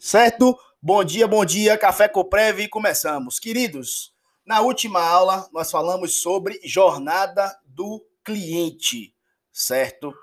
[0.00, 0.58] Certo?
[0.80, 3.38] Bom dia, bom dia, Café Coprev e começamos.
[3.38, 4.14] Queridos,
[4.46, 9.14] na última aula nós falamos sobre jornada do cliente,
[9.52, 10.14] certo?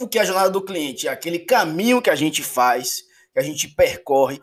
[0.00, 1.08] O que é a jornada do cliente?
[1.08, 3.02] É aquele caminho que a gente faz,
[3.32, 4.40] que a gente percorre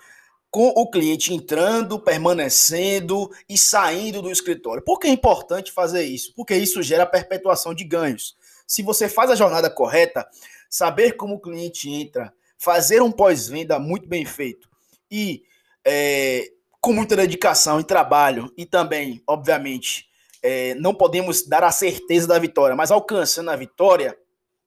[0.51, 4.83] com o cliente entrando, permanecendo e saindo do escritório.
[4.83, 6.33] Por que é importante fazer isso?
[6.36, 8.36] Porque isso gera perpetuação de ganhos.
[8.67, 10.27] Se você faz a jornada correta,
[10.70, 14.70] saber como o cliente entra, fazer um pós-venda muito bem feito
[15.09, 15.44] e
[15.86, 20.08] é, com muita dedicação e trabalho, e também, obviamente,
[20.41, 24.17] é, não podemos dar a certeza da vitória, mas alcançando a vitória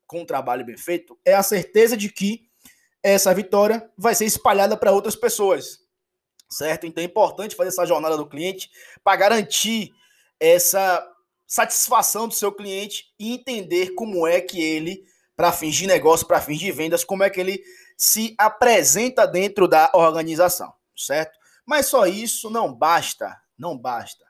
[0.07, 2.43] com um trabalho bem feito, é a certeza de que
[3.03, 5.79] essa vitória vai ser espalhada para outras pessoas,
[6.51, 6.87] certo?
[6.87, 8.71] Então é importante fazer essa jornada do cliente
[9.03, 9.91] para garantir
[10.39, 11.07] essa
[11.47, 15.03] satisfação do seu cliente e entender como é que ele,
[15.35, 17.63] para fins de negócio, para fins de vendas, como é que ele
[18.03, 21.39] se apresenta dentro da organização, certo?
[21.65, 24.27] Mas só isso não basta, não basta.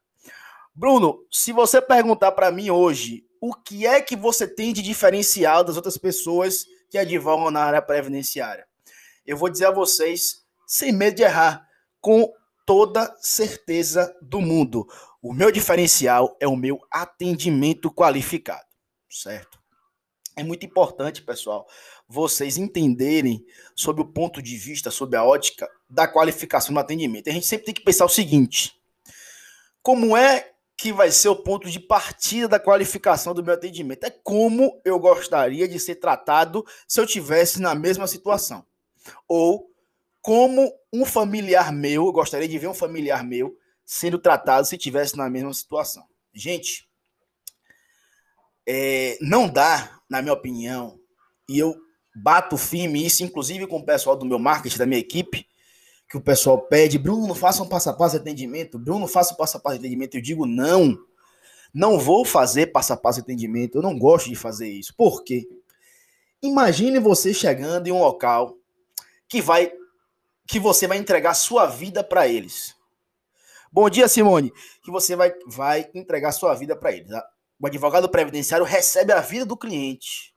[0.75, 5.64] Bruno, se você perguntar para mim hoje o que é que você tem de diferencial
[5.64, 8.69] das outras pessoas que advogam na área previdenciária,
[9.25, 11.67] eu vou dizer a vocês, sem medo de errar,
[11.98, 12.31] com
[12.67, 14.86] toda certeza do mundo.
[15.23, 18.69] O meu diferencial é o meu atendimento qualificado,
[19.09, 19.62] certo?
[20.36, 21.67] É muito importante, pessoal,
[22.12, 23.42] vocês entenderem
[23.74, 27.30] sobre o ponto de vista, sobre a ótica da qualificação do atendimento.
[27.30, 28.78] A gente sempre tem que pensar o seguinte:
[29.82, 34.05] como é que vai ser o ponto de partida da qualificação do meu atendimento?
[34.05, 38.62] É como eu gostaria de ser tratado se eu tivesse na mesma situação.
[39.27, 39.70] Ou
[40.20, 45.16] como um familiar meu, eu gostaria de ver um familiar meu sendo tratado se tivesse
[45.16, 46.05] na mesma situação.
[46.34, 46.88] Gente,
[48.66, 51.00] é, não dá, na minha opinião,
[51.48, 51.74] e eu
[52.14, 55.46] bato firme isso, inclusive com o pessoal do meu marketing, da minha equipe,
[56.08, 59.36] que o pessoal pede, Bruno, faça um passo a passo de atendimento, Bruno, faça um
[59.36, 60.14] passo a passo de atendimento.
[60.14, 60.98] Eu digo, não,
[61.72, 64.95] não vou fazer passo a passo de atendimento, eu não gosto de fazer isso.
[64.95, 65.48] Por quê?
[66.42, 68.56] Imagine você chegando em um local
[69.28, 69.72] que vai
[70.46, 72.74] que você vai entregar sua vida para eles.
[73.70, 74.52] Bom dia, Simone.
[74.83, 77.08] Que você vai, vai entregar sua vida para eles.
[77.58, 80.34] O advogado previdenciário recebe a vida do cliente,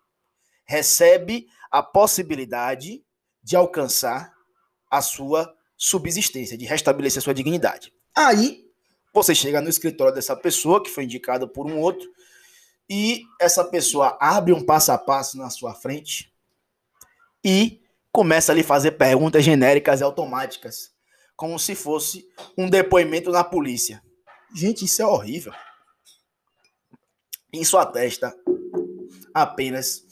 [0.63, 3.03] recebe a possibilidade
[3.43, 4.33] de alcançar
[4.89, 7.93] a sua subsistência, de restabelecer sua dignidade.
[8.15, 8.65] Aí,
[9.13, 12.09] você chega no escritório dessa pessoa, que foi indicada por um outro,
[12.89, 16.31] e essa pessoa abre um passo a passo na sua frente
[17.43, 20.91] e começa a lhe fazer perguntas genéricas e automáticas,
[21.35, 22.27] como se fosse
[22.57, 24.01] um depoimento na polícia.
[24.55, 25.53] Gente, isso é horrível.
[27.51, 28.35] Isso atesta
[29.33, 30.04] apenas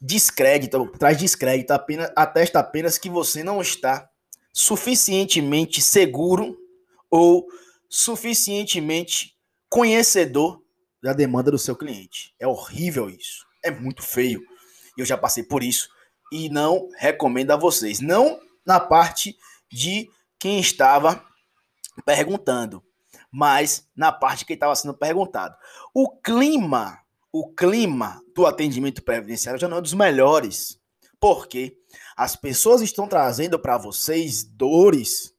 [0.00, 4.08] descrédito, traz descrédito, apenas, atesta apenas que você não está
[4.52, 6.56] suficientemente seguro
[7.10, 7.46] ou
[7.88, 9.36] suficientemente
[9.68, 10.62] conhecedor
[11.02, 12.34] da demanda do seu cliente.
[12.38, 13.46] É horrível isso.
[13.62, 14.42] É muito feio.
[14.96, 15.88] Eu já passei por isso
[16.32, 18.00] e não recomendo a vocês.
[18.00, 19.36] Não na parte
[19.70, 21.24] de quem estava
[22.04, 22.82] perguntando,
[23.30, 25.54] mas na parte que estava sendo perguntado.
[25.94, 26.98] O clima
[27.32, 30.80] o clima do atendimento previdenciário já não é dos melhores.
[31.18, 31.76] Porque
[32.16, 35.34] as pessoas estão trazendo para vocês dores,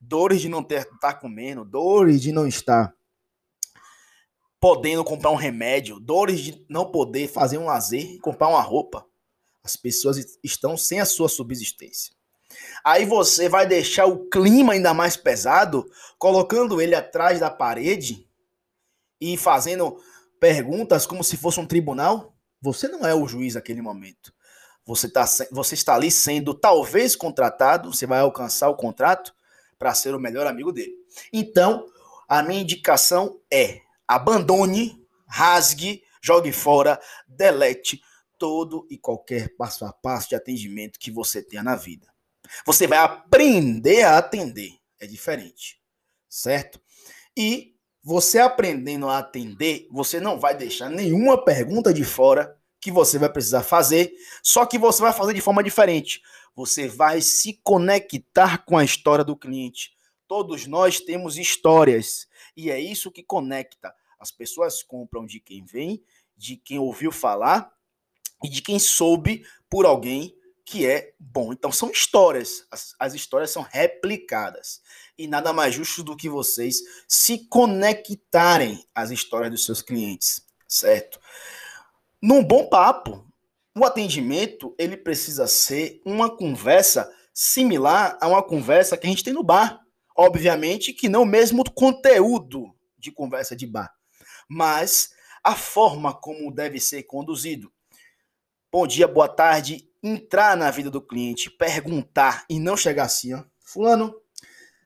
[0.00, 2.94] dores de não estar tá comendo, dores de não estar
[4.60, 9.04] podendo comprar um remédio, dores de não poder fazer um lazer e comprar uma roupa.
[9.64, 12.14] As pessoas estão sem a sua subsistência.
[12.84, 15.84] Aí você vai deixar o clima ainda mais pesado,
[16.16, 18.28] colocando ele atrás da parede
[19.20, 19.98] e fazendo
[20.42, 24.34] perguntas como se fosse um tribunal, você não é o juiz naquele momento.
[24.84, 29.32] Você, tá, você está ali sendo talvez contratado, você vai alcançar o contrato
[29.78, 30.96] para ser o melhor amigo dele.
[31.32, 31.86] Então,
[32.28, 38.02] a minha indicação é abandone, rasgue, jogue fora, delete
[38.36, 42.08] todo e qualquer passo a passo de atendimento que você tenha na vida.
[42.66, 45.80] Você vai aprender a atender, é diferente,
[46.28, 46.82] certo?
[47.36, 47.71] E
[48.02, 53.32] você aprendendo a atender, você não vai deixar nenhuma pergunta de fora que você vai
[53.32, 54.12] precisar fazer,
[54.42, 56.20] só que você vai fazer de forma diferente.
[56.54, 59.92] Você vai se conectar com a história do cliente.
[60.26, 62.26] Todos nós temos histórias
[62.56, 63.94] e é isso que conecta.
[64.18, 66.02] As pessoas compram de quem vem,
[66.36, 67.72] de quem ouviu falar
[68.42, 70.34] e de quem soube por alguém
[70.64, 71.52] que é bom.
[71.52, 74.80] Então são histórias, as, as, histórias são replicadas.
[75.18, 81.20] E nada mais justo do que vocês se conectarem às histórias dos seus clientes, certo?
[82.20, 83.26] Num bom papo,
[83.76, 89.32] o atendimento ele precisa ser uma conversa similar a uma conversa que a gente tem
[89.32, 89.80] no bar.
[90.16, 93.92] Obviamente que não o mesmo conteúdo de conversa de bar,
[94.48, 95.12] mas
[95.42, 97.72] a forma como deve ser conduzido.
[98.70, 99.91] Bom dia, boa tarde.
[100.02, 103.44] Entrar na vida do cliente, perguntar e não chegar assim, ó.
[103.64, 104.14] Fulano,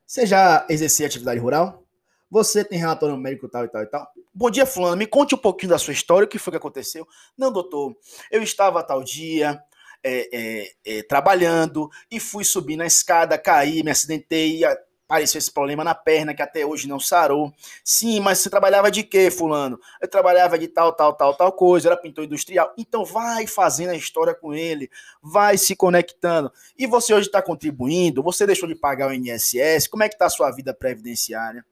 [0.06, 1.84] você já exercia atividade rural?
[2.30, 4.06] Você tem relatório médico tal e tal e tal?
[4.34, 4.96] Bom dia, Fulano.
[4.96, 7.06] Me conte um pouquinho da sua história, o que foi que aconteceu.
[7.36, 7.96] Não, doutor,
[8.30, 9.58] eu estava tal dia
[10.04, 14.60] é, é, é, trabalhando e fui subir na escada, caí, me acidentei,
[15.06, 17.53] apareceu esse problema na perna que até hoje não sarou.
[17.85, 19.81] Sim, mas você trabalhava de quê, fulano?
[20.00, 22.75] Eu trabalhava de tal, tal, tal, tal coisa, era pintor industrial.
[22.76, 24.91] Então vai fazendo a história com ele,
[25.23, 26.53] vai se conectando.
[26.76, 30.26] E você hoje está contribuindo, você deixou de pagar o INSS, como é que está
[30.26, 31.64] a sua vida previdenciária?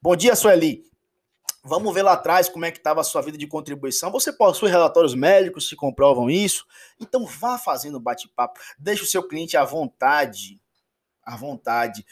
[0.00, 0.84] Bom dia, Sueli.
[1.66, 4.12] Vamos ver lá atrás como é que estava a sua vida de contribuição.
[4.12, 6.66] Você possui relatórios médicos que comprovam isso?
[7.00, 8.60] Então vá fazendo bate-papo.
[8.78, 10.60] Deixe o seu cliente à vontade.
[11.24, 12.04] À vontade.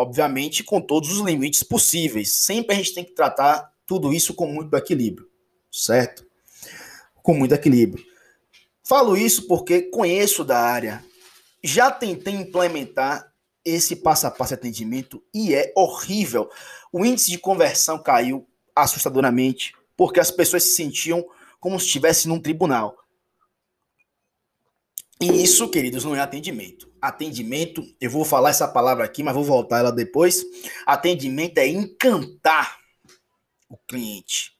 [0.00, 2.30] Obviamente, com todos os limites possíveis.
[2.30, 5.28] Sempre a gente tem que tratar tudo isso com muito equilíbrio.
[5.72, 6.24] Certo?
[7.20, 8.06] Com muito equilíbrio.
[8.84, 11.04] Falo isso porque conheço da área.
[11.64, 13.32] Já tentei implementar
[13.64, 16.48] esse passo a passo de atendimento e é horrível.
[16.92, 18.46] O índice de conversão caiu
[18.76, 21.26] assustadoramente, porque as pessoas se sentiam
[21.58, 22.96] como se estivessem num tribunal.
[25.20, 26.92] E isso, queridos, não é atendimento.
[27.00, 30.44] Atendimento, eu vou falar essa palavra aqui, mas vou voltar ela depois.
[30.86, 32.78] Atendimento é encantar
[33.68, 34.52] o cliente.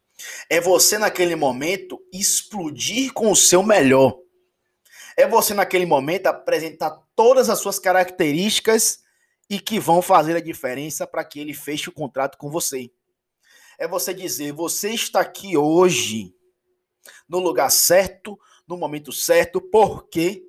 [0.50, 4.18] É você, naquele momento, explodir com o seu melhor.
[5.16, 9.00] É você, naquele momento, apresentar todas as suas características
[9.48, 12.90] e que vão fazer a diferença para que ele feche o contrato com você
[13.78, 16.34] é você dizer: você está aqui hoje,
[17.28, 20.44] no lugar certo, no momento certo, porque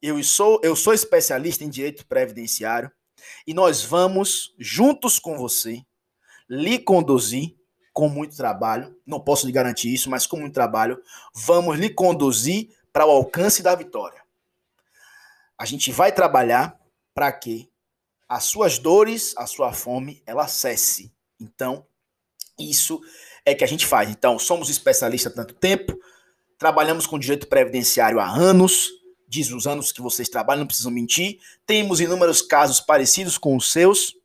[0.00, 2.90] eu sou, eu sou especialista em direito previdenciário
[3.46, 5.82] e nós vamos, juntos com você,
[6.48, 7.56] lhe conduzir
[7.92, 8.96] com muito trabalho.
[9.06, 11.02] Não posso lhe garantir isso, mas com muito trabalho,
[11.34, 14.22] vamos lhe conduzir para o alcance da vitória.
[15.58, 16.78] A gente vai trabalhar
[17.12, 17.68] para que
[18.28, 21.12] as suas dores, a sua fome, ela cesse.
[21.40, 21.84] Então,
[22.58, 23.00] isso
[23.44, 24.10] é que a gente faz.
[24.10, 25.98] Então, somos especialistas há tanto tempo,
[26.58, 28.90] trabalhamos com direito previdenciário há anos,
[29.28, 31.38] diz os anos que vocês trabalham, não precisam mentir.
[31.66, 34.16] Temos inúmeros casos parecidos com os seus,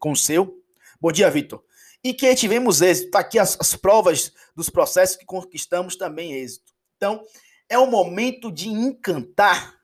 [0.00, 0.62] com o seu.
[1.00, 1.62] Bom dia, Vitor.
[2.02, 3.06] E que tivemos êxito.
[3.06, 6.72] Está aqui as, as provas dos processos que conquistamos também êxito.
[6.96, 7.22] Então,
[7.68, 9.74] é o momento de encantar,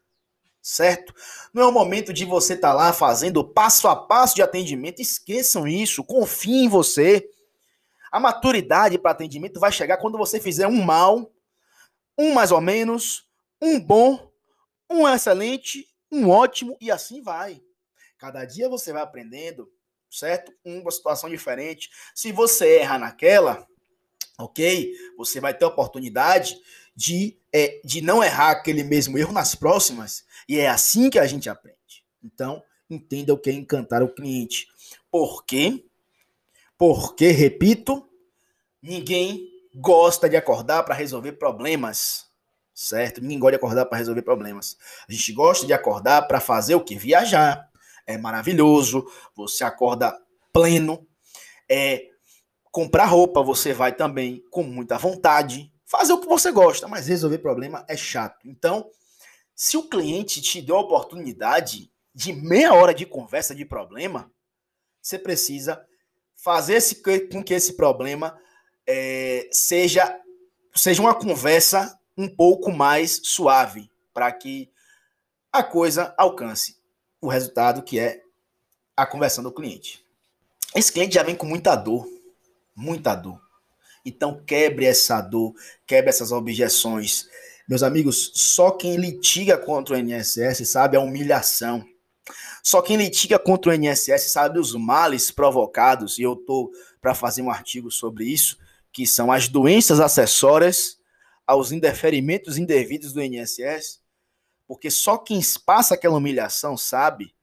[0.63, 1.15] certo?
[1.53, 5.03] Não é o momento de você estar tá lá fazendo passo a passo de atendimento.
[5.03, 7.29] Esqueçam isso, confiem em você.
[8.11, 11.31] A maturidade para atendimento vai chegar quando você fizer um mal,
[12.17, 13.27] um mais ou menos,
[13.61, 14.32] um bom,
[14.93, 17.63] um excelente, um ótimo e assim vai.
[18.19, 19.71] Cada dia você vai aprendendo,
[20.11, 20.53] certo?
[20.65, 21.91] Uma situação diferente.
[22.15, 23.67] Se você erra naquela,
[24.39, 24.95] ok?
[25.17, 26.57] Você vai ter a oportunidade
[26.95, 30.25] de, é, de não errar aquele mesmo erro nas próximas.
[30.49, 32.05] E é assim que a gente aprende.
[32.23, 34.69] Então, entenda o que é encantar o cliente.
[35.11, 35.85] Por quê?
[36.77, 38.09] Porque, repito,
[38.81, 42.27] ninguém gosta de acordar para resolver problemas,
[42.83, 43.21] certo?
[43.21, 44.77] Ninguém gosta de acordar para resolver problemas.
[45.09, 46.97] A gente gosta de acordar para fazer o que?
[46.97, 47.71] Viajar.
[48.07, 50.19] É maravilhoso, você acorda
[50.53, 51.07] pleno.
[51.71, 52.09] É
[52.71, 55.73] comprar roupa, você vai também com muita vontade.
[55.85, 58.49] Fazer o que você gosta, mas resolver problema é chato.
[58.49, 58.91] Então,
[59.55, 64.31] se o cliente te deu a oportunidade de meia hora de conversa de problema,
[65.01, 65.85] você precisa
[66.35, 68.37] fazer esse, com que esse problema
[68.87, 70.19] é, seja,
[70.75, 74.71] seja uma conversa um pouco mais suave, para que
[75.53, 76.77] a coisa alcance
[77.21, 78.23] o resultado que é
[78.97, 80.05] a conversão do cliente.
[80.75, 82.07] Esse cliente já vem com muita dor,
[82.75, 83.41] muita dor.
[84.05, 85.55] Então quebre essa dor,
[85.87, 87.29] quebre essas objeções.
[87.69, 91.87] Meus amigos, só quem litiga contra o INSS sabe a humilhação
[92.63, 97.43] só quem litiga contra o INSS sabe os males provocados, e eu estou para fazer
[97.43, 98.57] um artigo sobre isso,
[98.93, 100.99] que são as doenças acessórias
[101.47, 104.01] aos indeferimentos indevidos do INSS,
[104.67, 107.35] porque só quem passa aquela humilhação sabe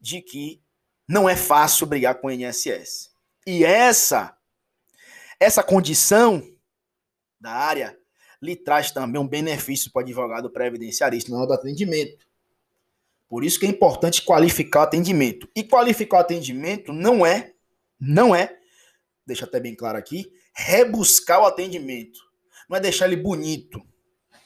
[0.00, 0.62] de que
[1.08, 3.10] não é fácil brigar com o INSS.
[3.46, 4.36] E essa
[5.38, 6.42] essa condição
[7.40, 7.98] da área
[8.42, 12.26] lhe traz também um benefício para o advogado previdenciarista na hora do atendimento.
[13.26, 15.48] Por isso que é importante qualificar o atendimento.
[15.54, 17.54] E qualificar o atendimento não é,
[17.98, 18.58] não é,
[19.24, 22.29] deixa até bem claro aqui, rebuscar o atendimento.
[22.70, 23.82] Não é deixar ele bonito,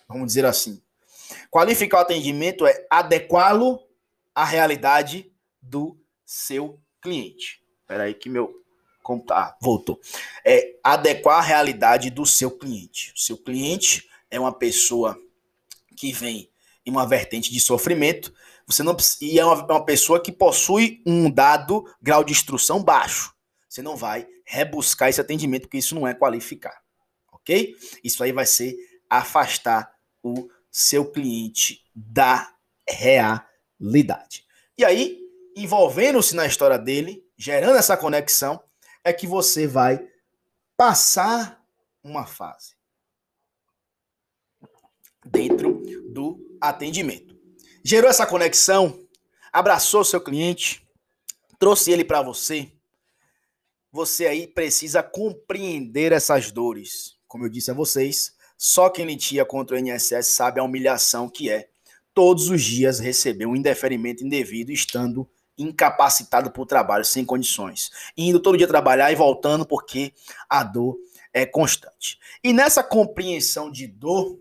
[0.09, 0.83] vamos dizer assim.
[1.51, 3.79] Qualificar o atendimento é adequá-lo
[4.35, 7.63] a realidade do seu cliente.
[7.83, 8.65] Espera aí que meu
[9.31, 10.01] ah, voltou.
[10.43, 13.13] É adequar a realidade do seu cliente.
[13.15, 15.21] O seu cliente é uma pessoa
[15.95, 16.51] que vem
[16.87, 18.33] em uma vertente de sofrimento,
[18.67, 23.35] você não e é uma, uma pessoa que possui um dado grau de instrução baixo.
[23.69, 26.83] Você não vai rebuscar esse atendimento porque isso não é qualificar,
[27.45, 27.77] ok?
[28.03, 28.75] Isso aí vai ser
[29.09, 32.53] afastar o seu cliente da
[32.89, 34.45] realidade.
[34.77, 35.21] E aí,
[35.55, 38.63] envolvendo-se na história dele, gerando essa conexão,
[39.05, 40.09] é que você vai
[40.77, 41.63] passar
[42.03, 42.75] uma fase
[45.25, 47.39] dentro do atendimento.
[47.85, 49.07] Gerou essa conexão,
[49.53, 50.87] abraçou seu cliente,
[51.59, 52.73] trouxe ele para você.
[53.93, 57.17] Você aí precisa compreender essas dores.
[57.35, 61.51] Como eu disse a vocês, só quem litia contra o INSS sabe a humilhação que
[61.51, 61.67] é
[62.15, 68.57] todos os dias receber um indeferimento indevido estando incapacitado por trabalho, sem condições, indo todo
[68.57, 70.13] dia trabalhar e voltando porque
[70.49, 70.97] a dor
[71.33, 72.21] é constante.
[72.41, 74.39] E nessa compreensão de dor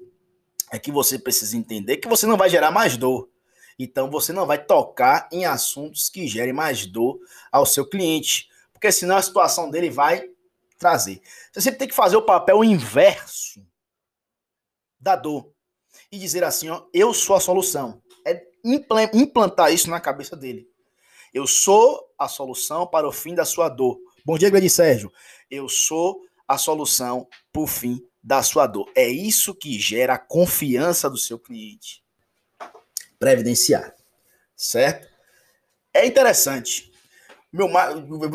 [0.72, 3.28] é que você precisa entender que você não vai gerar mais dor.
[3.80, 7.20] Então você não vai tocar em assuntos que gerem mais dor
[7.52, 10.30] ao seu cliente, porque senão a situação dele vai
[10.84, 11.22] trazer.
[11.50, 13.66] Você sempre tem que fazer o papel inverso
[15.00, 15.50] da dor
[16.12, 18.04] e dizer assim, ó, eu sou a solução.
[18.26, 20.70] É implantar isso na cabeça dele.
[21.34, 23.98] Eu sou a solução para o fim da sua dor.
[24.26, 25.10] Bom dia, grande Sérgio.
[25.50, 28.92] Eu sou a solução para o fim da sua dor.
[28.94, 32.04] É isso que gera a confiança do seu cliente.
[33.18, 33.94] Previdenciário.
[34.54, 35.08] Certo?
[35.94, 36.93] É interessante.
[37.54, 37.70] Meu,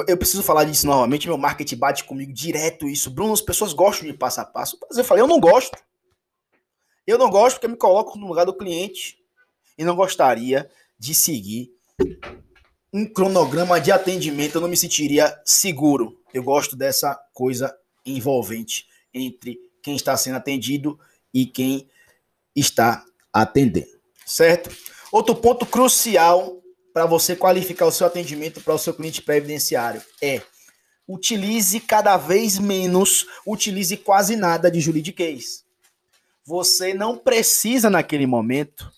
[0.07, 1.27] eu preciso falar disso novamente.
[1.27, 3.11] Meu marketing bate comigo direto isso.
[3.11, 4.79] Bruno, as pessoas gostam de passo a passo.
[4.89, 5.77] Mas eu falei, eu não gosto.
[7.05, 9.19] Eu não gosto porque me coloco no lugar do cliente
[9.77, 11.73] e não gostaria de seguir
[12.93, 16.21] um cronograma de atendimento, eu não me sentiria seguro.
[16.33, 20.99] Eu gosto dessa coisa envolvente entre quem está sendo atendido
[21.33, 21.89] e quem
[22.55, 24.71] está atendendo, certo?
[25.13, 26.63] Outro ponto crucial
[26.99, 30.43] para você qualificar o seu atendimento para o seu cliente previdenciário é
[31.07, 35.65] utilize cada vez menos, utilize quase nada de juridiquês.
[36.45, 38.93] Você não precisa naquele momento,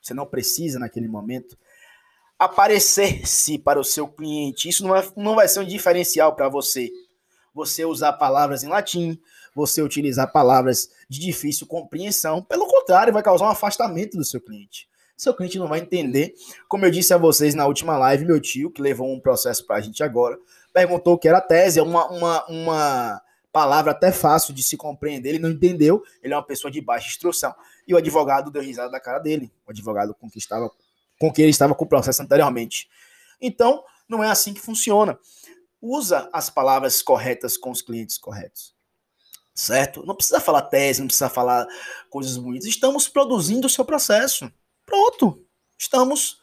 [0.00, 1.58] você não precisa naquele momento
[2.38, 4.68] aparecer-se para o seu cliente.
[4.68, 6.88] Isso não, é, não vai ser um diferencial para você.
[7.52, 9.20] Você usar palavras em latim,
[9.56, 12.44] você utilizar palavras de difícil compreensão.
[12.44, 14.88] Pelo contrário, vai causar um afastamento do seu cliente.
[15.20, 16.34] Seu cliente não vai entender.
[16.66, 19.76] Como eu disse a vocês na última live, meu tio, que levou um processo para
[19.76, 20.38] a gente agora,
[20.72, 21.78] perguntou o que era tese.
[21.78, 23.22] É uma, uma, uma
[23.52, 25.28] palavra até fácil de se compreender.
[25.28, 26.02] Ele não entendeu.
[26.22, 27.54] Ele é uma pessoa de baixa instrução.
[27.86, 29.52] E o advogado deu risada da cara dele.
[29.66, 30.70] O advogado com que estava
[31.20, 32.88] com que ele estava com o processo anteriormente.
[33.38, 35.18] Então, não é assim que funciona.
[35.82, 38.74] Usa as palavras corretas com os clientes corretos.
[39.54, 40.02] Certo?
[40.06, 41.66] Não precisa falar tese, não precisa falar
[42.08, 42.66] coisas bonitas.
[42.66, 44.50] Estamos produzindo o seu processo.
[44.90, 45.46] Pronto.
[45.78, 46.40] Estamos.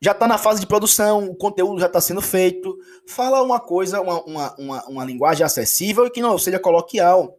[0.00, 2.78] Já está na fase de produção, o conteúdo já está sendo feito.
[3.06, 7.36] Fala uma coisa, uma, uma, uma, uma linguagem acessível e que não seja coloquial.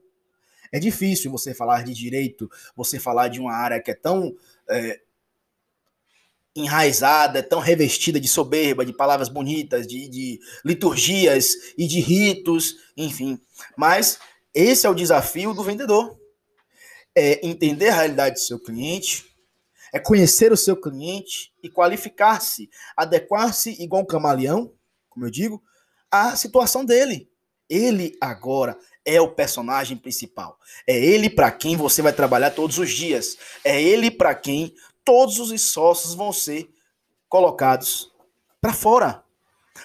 [0.71, 4.35] É difícil você falar de direito, você falar de uma área que é tão
[4.69, 4.99] é,
[6.55, 13.39] enraizada, tão revestida de soberba, de palavras bonitas, de, de liturgias e de ritos, enfim.
[13.75, 14.19] Mas
[14.53, 16.19] esse é o desafio do vendedor.
[17.15, 19.28] É entender a realidade do seu cliente,
[19.93, 24.73] é conhecer o seu cliente e qualificar-se, adequar-se igual um camaleão,
[25.09, 25.61] como eu digo,
[26.11, 27.29] à situação dele.
[27.69, 30.57] Ele agora é o personagem principal.
[30.87, 33.37] É ele para quem você vai trabalhar todos os dias.
[33.63, 36.69] É ele para quem todos os sócios vão ser
[37.27, 38.11] colocados
[38.59, 39.23] para fora.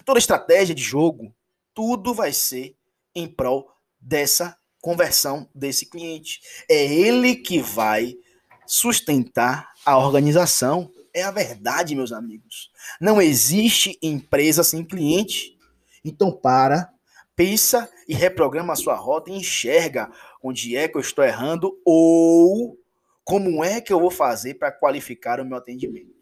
[0.04, 1.34] Toda estratégia de jogo,
[1.72, 2.76] tudo vai ser
[3.14, 3.70] em prol
[4.00, 6.40] dessa conversão desse cliente.
[6.68, 8.16] É ele que vai
[8.66, 10.90] sustentar a organização.
[11.12, 12.70] É a verdade, meus amigos.
[13.00, 15.56] Não existe empresa sem cliente.
[16.04, 16.92] Então para,
[17.36, 20.10] pensa e reprograma a sua rota e enxerga
[20.42, 22.78] onde é que eu estou errando ou
[23.24, 26.14] como é que eu vou fazer para qualificar o meu atendimento?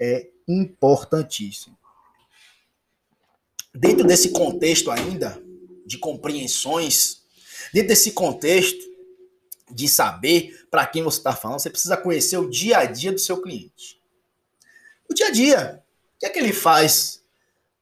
[0.00, 1.76] É importantíssimo.
[3.74, 5.40] Dentro desse contexto ainda
[5.84, 7.22] de compreensões,
[7.72, 8.87] dentro desse contexto
[9.70, 13.18] de saber para quem você está falando, você precisa conhecer o dia a dia do
[13.18, 14.00] seu cliente.
[15.08, 15.82] O dia a dia.
[16.16, 17.22] O que é que ele faz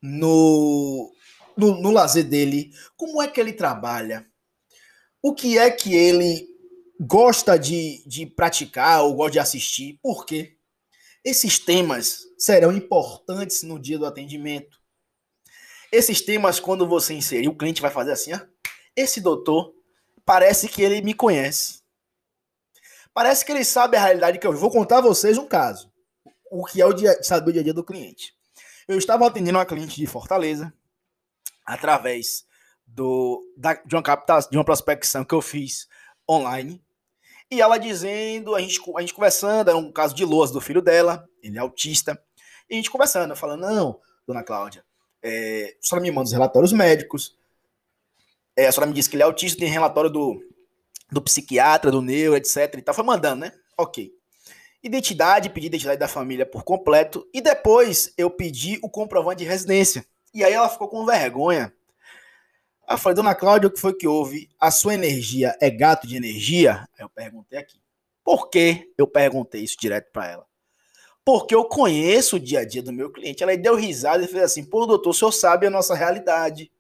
[0.01, 1.13] no,
[1.57, 2.73] no, no lazer dele?
[2.97, 4.27] Como é que ele trabalha?
[5.23, 6.57] O que é que ele
[6.99, 9.99] gosta de, de praticar ou gosta de assistir.
[10.03, 10.57] Por quê?
[11.25, 14.81] Esses temas serão importantes no dia do atendimento.
[15.91, 18.41] Esses temas, quando você inserir, o cliente vai fazer assim: ó,
[18.95, 19.75] esse doutor
[20.27, 21.81] parece que ele me conhece.
[23.15, 25.91] Parece que ele sabe a realidade que eu vou contar a vocês um caso.
[26.51, 28.35] O que é o dia, saber o dia a dia do cliente.
[28.87, 30.73] Eu estava atendendo uma cliente de Fortaleza
[31.65, 32.45] através
[32.87, 34.03] do, da, de, uma
[34.51, 35.89] de uma prospecção que eu fiz
[36.29, 36.83] online.
[37.51, 40.83] E ela dizendo, a gente, a gente conversando, era um caso de lousa do filho
[40.83, 42.21] dela, ele é autista.
[42.69, 44.85] E a gente conversando, falando, não, dona Cláudia,
[45.23, 47.37] é, me manda os relatórios médicos,
[48.57, 50.41] é, a senhora me disse que ele é autista, tem relatório do,
[51.11, 52.75] do psiquiatra, do neuro, etc.
[52.79, 52.95] E tal.
[52.95, 53.53] Foi mandando, né?
[53.77, 54.13] Ok.
[54.83, 57.29] Identidade, pedi identidade da família por completo.
[57.35, 60.07] E depois eu pedi o comprovante de residência.
[60.33, 61.73] E aí ela ficou com vergonha.
[62.89, 64.49] Eu falei, dona Cláudia, o que foi que houve?
[64.61, 66.89] A sua energia é gato de energia?
[66.97, 67.81] Aí eu perguntei aqui.
[68.25, 70.47] Por que eu perguntei isso direto para ela?
[71.25, 73.43] Porque eu conheço o dia a dia do meu cliente.
[73.43, 76.71] Ela deu risada e fez assim: pô, doutor, o senhor sabe a nossa realidade.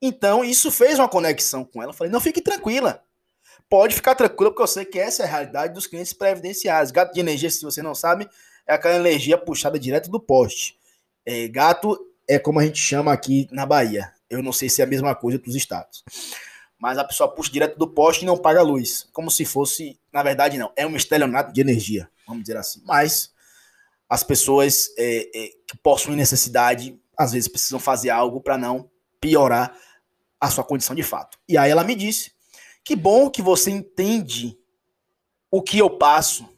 [0.00, 1.90] Então, isso fez uma conexão com ela.
[1.90, 3.02] Eu falei: não, fique tranquila.
[3.68, 6.92] Pode ficar tranquila, porque eu sei que essa é a realidade dos clientes previdenciários.
[6.92, 8.28] Gato de energia, se você não sabe,
[8.66, 10.78] é aquela energia puxada direto do poste.
[11.24, 11.98] É, gato
[12.28, 14.12] é como a gente chama aqui na Bahia.
[14.30, 16.04] Eu não sei se é a mesma coisa para os estados.
[16.78, 19.08] Mas a pessoa puxa direto do poste e não paga luz.
[19.12, 20.72] Como se fosse, na verdade, não.
[20.76, 22.82] É um estelionato de energia, vamos dizer assim.
[22.84, 23.32] Mas
[24.08, 28.88] as pessoas é, é, que possuem necessidade, às vezes precisam fazer algo para não
[29.20, 29.76] piorar
[30.40, 31.38] a sua condição de fato.
[31.48, 32.32] E aí ela me disse:
[32.86, 34.56] que bom que você entende
[35.50, 36.48] o que eu passo.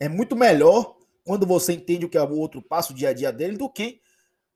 [0.00, 3.32] É muito melhor quando você entende o que o outro passa, o dia a dia
[3.32, 4.00] dele, do que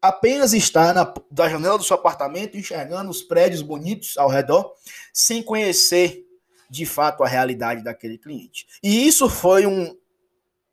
[0.00, 4.72] apenas estar na, da janela do seu apartamento enxergando os prédios bonitos ao redor,
[5.12, 6.26] sem conhecer
[6.70, 8.66] de fato a realidade daquele cliente.
[8.82, 9.94] E isso foi um,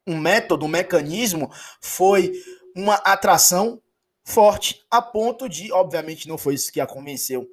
[0.06, 2.32] um método, um mecanismo, foi
[2.76, 3.82] uma atração
[4.24, 7.50] forte, a ponto de, obviamente, não foi isso que a convenceu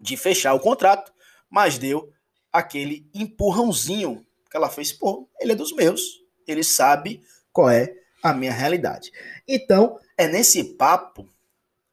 [0.00, 1.12] de fechar o contrato,
[1.50, 2.12] mas deu
[2.52, 7.20] aquele empurrãozinho que ela fez, pô, ele é dos meus, ele sabe
[7.52, 9.12] qual é a minha realidade.
[9.46, 11.28] Então, é nesse papo,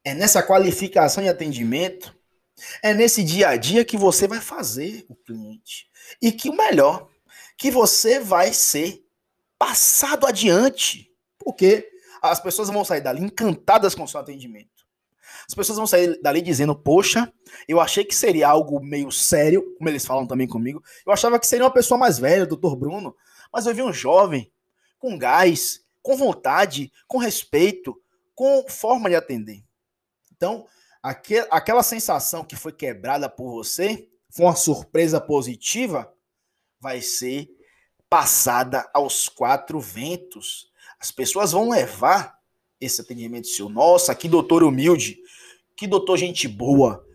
[0.04, 2.16] é nessa qualificação de atendimento,
[2.82, 5.88] é nesse dia a dia que você vai fazer o cliente.
[6.22, 7.10] E que o melhor,
[7.58, 9.04] que você vai ser
[9.58, 11.12] passado adiante.
[11.38, 11.90] Porque
[12.22, 14.75] as pessoas vão sair dali encantadas com o seu atendimento.
[15.48, 17.32] As pessoas vão sair dali dizendo: Poxa,
[17.68, 20.84] eu achei que seria algo meio sério, como eles falam também comigo.
[21.06, 23.16] Eu achava que seria uma pessoa mais velha, doutor Bruno,
[23.52, 24.52] mas eu vi um jovem
[24.98, 27.96] com gás, com vontade, com respeito,
[28.34, 29.64] com forma de atender.
[30.36, 30.68] Então,
[31.02, 36.12] aquela sensação que foi quebrada por você, foi uma surpresa positiva,
[36.80, 37.48] vai ser
[38.10, 40.70] passada aos quatro ventos.
[41.00, 42.35] As pessoas vão levar
[42.80, 43.70] esse atendimento seu.
[43.70, 45.18] Nossa, que doutor humilde,
[45.76, 47.06] que doutor gente boa,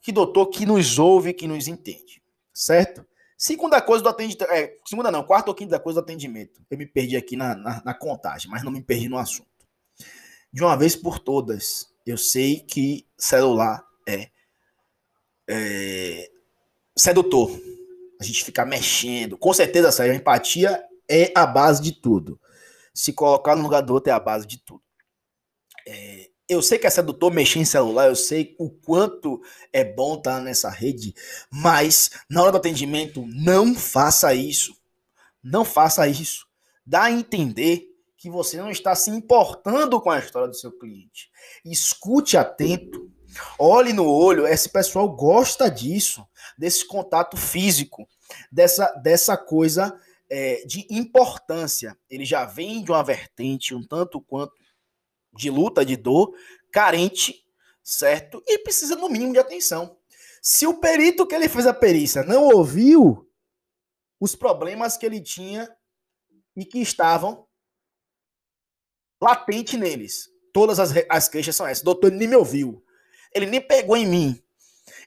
[0.00, 2.22] que doutor que nos ouve, que nos entende.
[2.52, 3.06] Certo?
[3.36, 4.44] Segunda coisa do atendimento.
[4.52, 6.60] É, segunda não, quarta ou quinta coisa do atendimento.
[6.70, 9.48] Eu me perdi aqui na, na, na, contagem, mas não me perdi no assunto.
[10.52, 14.30] De uma vez por todas, eu sei que celular é,
[15.48, 16.30] é
[16.94, 17.50] sedutor.
[18.20, 19.38] A gente fica mexendo.
[19.38, 22.38] Com certeza, a empatia é a base de tudo.
[22.92, 24.82] Se colocar no lugar do outro é a base de tudo.
[25.92, 30.14] É, eu sei que é sedutor mexer em celular, eu sei o quanto é bom
[30.14, 31.12] estar tá nessa rede,
[31.50, 34.72] mas na hora do atendimento, não faça isso.
[35.42, 36.46] Não faça isso.
[36.86, 41.28] Dá a entender que você não está se importando com a história do seu cliente.
[41.64, 43.10] Escute atento.
[43.58, 46.24] Olhe no olho, esse pessoal gosta disso,
[46.56, 48.08] desse contato físico,
[48.50, 49.98] dessa, dessa coisa
[50.28, 51.96] é, de importância.
[52.08, 54.52] Ele já vem de uma vertente um tanto quanto
[55.32, 56.34] de luta, de dor,
[56.70, 57.44] carente,
[57.82, 58.42] certo?
[58.46, 59.96] E precisa, no mínimo, de atenção.
[60.42, 63.28] Se o perito que ele fez a perícia não ouviu
[64.18, 65.70] os problemas que ele tinha
[66.56, 67.46] e que estavam
[69.20, 71.84] latente neles, todas as, as queixas são essas.
[71.84, 72.82] Doutor, ele nem me ouviu.
[73.34, 74.42] Ele nem pegou em mim.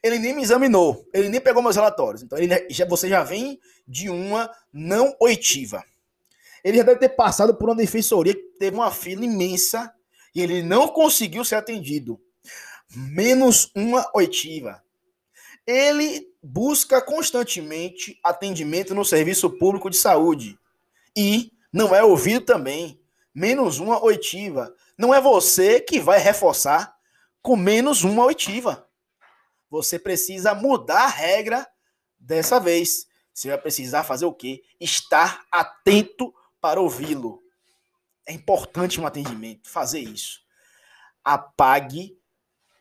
[0.02, 1.08] Ele nem me examinou.
[1.14, 2.22] Ele nem pegou meus relatórios.
[2.22, 5.84] Então, ele já, você já vem de uma não oitiva.
[6.64, 9.94] Ele já deve ter passado por uma defensoria que teve uma fila imensa
[10.34, 12.20] e ele não conseguiu ser atendido.
[12.96, 14.84] Menos uma oitiva.
[15.66, 20.60] Ele busca constantemente atendimento no serviço público de saúde
[21.16, 23.00] e não é ouvido também.
[23.34, 24.74] Menos uma oitiva.
[24.98, 26.96] Não é você que vai reforçar
[27.42, 28.88] com menos uma oitiva.
[29.70, 31.68] Você precisa mudar a regra
[32.20, 33.08] dessa vez.
[33.34, 34.62] Você vai precisar fazer o quê?
[34.80, 37.43] Estar atento para ouvi-lo.
[38.26, 40.42] É importante no atendimento fazer isso.
[41.24, 42.18] Apague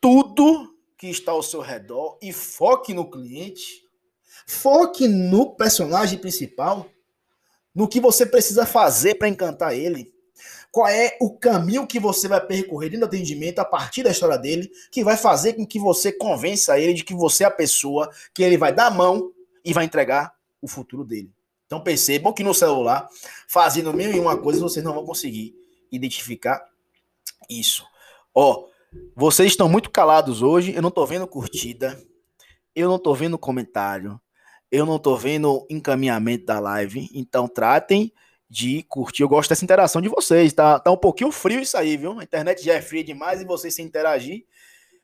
[0.00, 3.82] tudo que está ao seu redor e foque no cliente.
[4.46, 6.88] Foque no personagem principal,
[7.74, 10.12] no que você precisa fazer para encantar ele.
[10.70, 14.38] Qual é o caminho que você vai percorrer dentro do atendimento a partir da história
[14.38, 18.10] dele, que vai fazer com que você convença ele de que você é a pessoa
[18.32, 19.32] que ele vai dar a mão
[19.64, 21.30] e vai entregar o futuro dele.
[21.72, 23.08] Então percebam que no celular,
[23.48, 25.54] fazendo mil e uma coisa, vocês não vão conseguir
[25.90, 26.62] identificar
[27.48, 27.82] isso.
[28.34, 28.66] Ó,
[29.16, 31.98] vocês estão muito calados hoje, eu não tô vendo curtida,
[32.76, 34.20] eu não tô vendo comentário,
[34.70, 38.12] eu não tô vendo encaminhamento da live, então tratem
[38.50, 39.22] de curtir.
[39.22, 42.20] Eu gosto dessa interação de vocês, tá, tá um pouquinho frio isso aí, viu?
[42.20, 44.44] A internet já é fria demais e vocês se interagir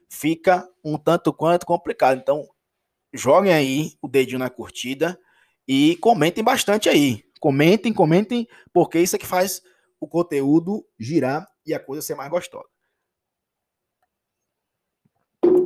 [0.06, 2.18] fica um tanto quanto complicado.
[2.18, 2.46] Então,
[3.10, 5.18] joguem aí o dedinho na curtida
[5.68, 7.22] e comentem bastante aí.
[7.38, 9.62] Comentem, comentem, porque isso é que faz
[10.00, 12.66] o conteúdo girar e a coisa ser mais gostosa.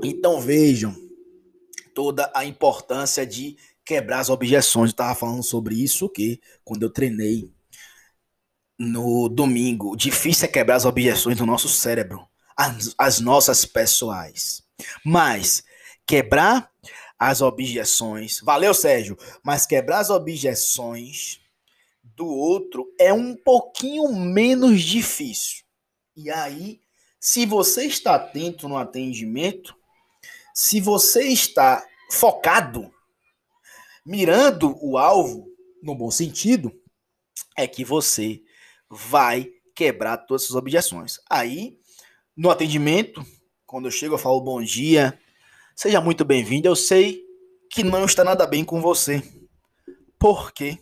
[0.03, 0.95] Então vejam
[1.95, 4.91] toda a importância de quebrar as objeções.
[4.91, 7.53] Eu estava falando sobre isso que quando eu treinei
[8.79, 9.97] no domingo.
[9.97, 14.63] Difícil é quebrar as objeções do nosso cérebro, as, as nossas pessoais.
[15.05, 15.63] Mas
[16.07, 16.71] quebrar
[17.31, 21.41] as objeções, valeu Sérgio, mas quebrar as objeções
[22.03, 25.65] do outro é um pouquinho menos difícil.
[26.17, 26.81] E aí,
[27.21, 29.75] se você está atento no atendimento,
[30.53, 32.93] se você está focado,
[34.05, 35.49] mirando o alvo,
[35.81, 36.73] no bom sentido,
[37.57, 38.43] é que você
[38.91, 41.21] vai quebrar todas essas objeções.
[41.31, 41.79] Aí,
[42.37, 43.25] no atendimento,
[43.65, 45.19] quando eu chego, eu falo bom dia,
[45.83, 46.69] seja muito bem-vindo.
[46.69, 47.27] Eu sei
[47.69, 49.21] que não está nada bem com você.
[50.17, 50.79] Porque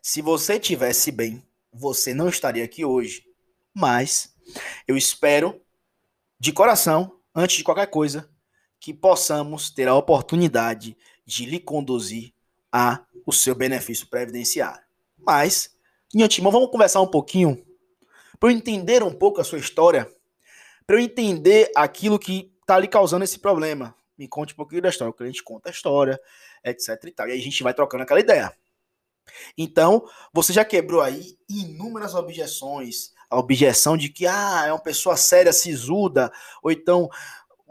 [0.00, 3.26] se você tivesse bem, você não estaria aqui hoje.
[3.74, 4.34] Mas
[4.88, 5.60] eu espero
[6.40, 8.26] de coração, antes de qualquer coisa,
[8.80, 12.32] que possamos ter a oportunidade de lhe conduzir
[12.72, 14.82] a o seu benefício previdenciário.
[15.18, 15.76] Mas
[16.14, 17.62] em antemão, vamos conversar um pouquinho
[18.40, 20.10] para eu entender um pouco a sua história,
[20.86, 23.94] para eu entender aquilo que está ali causando esse problema.
[24.18, 26.20] Me conte um pouquinho da história, o cliente conta a história,
[26.64, 27.28] etc e tal.
[27.28, 28.52] E aí a gente vai trocando aquela ideia.
[29.58, 33.12] Então, você já quebrou aí inúmeras objeções.
[33.28, 37.08] A objeção de que ah, é uma pessoa séria, sisuda, ou então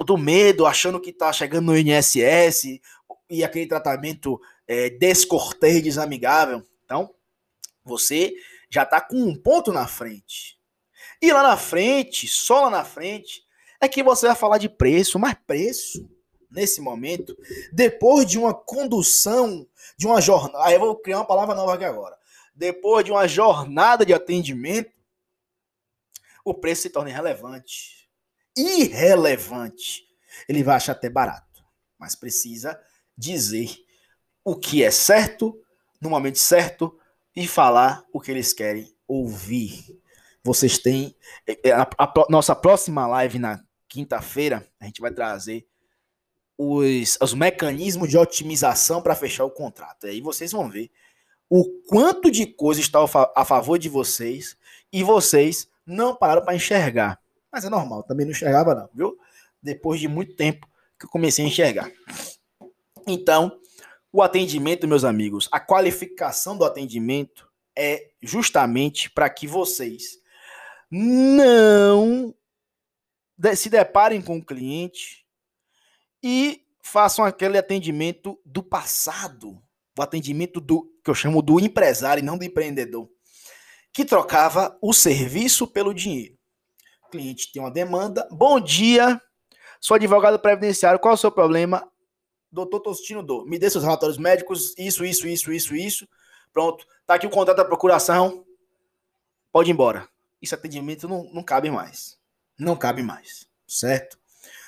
[0.05, 2.81] do medo, achando que está chegando no INSS,
[3.29, 6.63] e aquele tratamento é, descortês, desamigável.
[6.83, 7.13] Então,
[7.83, 8.33] você
[8.69, 10.59] já está com um ponto na frente.
[11.21, 13.43] E lá na frente, só lá na frente,
[13.79, 16.09] é que você vai falar de preço, mas preço,
[16.49, 17.37] nesse momento,
[17.71, 20.65] depois de uma condução, de uma jornada.
[20.65, 22.17] Aí eu vou criar uma palavra nova aqui agora.
[22.53, 24.91] Depois de uma jornada de atendimento,
[26.43, 28.09] o preço se torna irrelevante.
[28.55, 30.05] Irrelevante.
[30.47, 31.63] Ele vai achar até barato,
[31.97, 32.79] mas precisa
[33.17, 33.75] dizer
[34.43, 35.59] o que é certo,
[35.99, 36.97] no momento certo,
[37.35, 39.99] e falar o que eles querem ouvir.
[40.43, 41.15] Vocês têm.
[41.47, 45.67] É, é, a, a, a nossa próxima live na quinta-feira, a gente vai trazer
[46.57, 50.07] os, os mecanismos de otimização para fechar o contrato.
[50.07, 50.89] Aí vocês vão ver
[51.49, 52.99] o quanto de coisa está
[53.35, 54.57] a favor de vocês
[54.91, 57.19] e vocês não pararam para enxergar.
[57.51, 59.17] Mas é normal, também não enxergava não, viu?
[59.61, 60.67] Depois de muito tempo
[60.99, 61.91] que eu comecei a enxergar.
[63.07, 63.59] Então,
[64.11, 70.19] o atendimento, meus amigos, a qualificação do atendimento é justamente para que vocês
[70.89, 72.33] não
[73.55, 75.24] se deparem com o cliente
[76.27, 79.61] e façam aquele atendimento do passado,
[79.95, 83.07] o atendimento do que eu chamo do empresário e não do empreendedor,
[83.93, 86.35] que trocava o serviço pelo dinheiro.
[87.05, 88.27] O cliente tem uma demanda.
[88.31, 89.21] Bom dia,
[89.79, 90.99] sou advogado previdenciário.
[90.99, 91.87] Qual é o seu problema?
[92.51, 93.45] doutor Tostino do.
[93.45, 96.07] Me dê seus relatórios médicos, isso, isso, isso, isso, isso.
[96.51, 96.87] Pronto.
[97.05, 98.43] Tá aqui o contrato da procuração.
[99.51, 100.09] Pode ir embora.
[100.41, 102.17] Esse atendimento não, não cabe mais.
[102.57, 103.47] Não cabe mais.
[103.67, 104.17] Certo?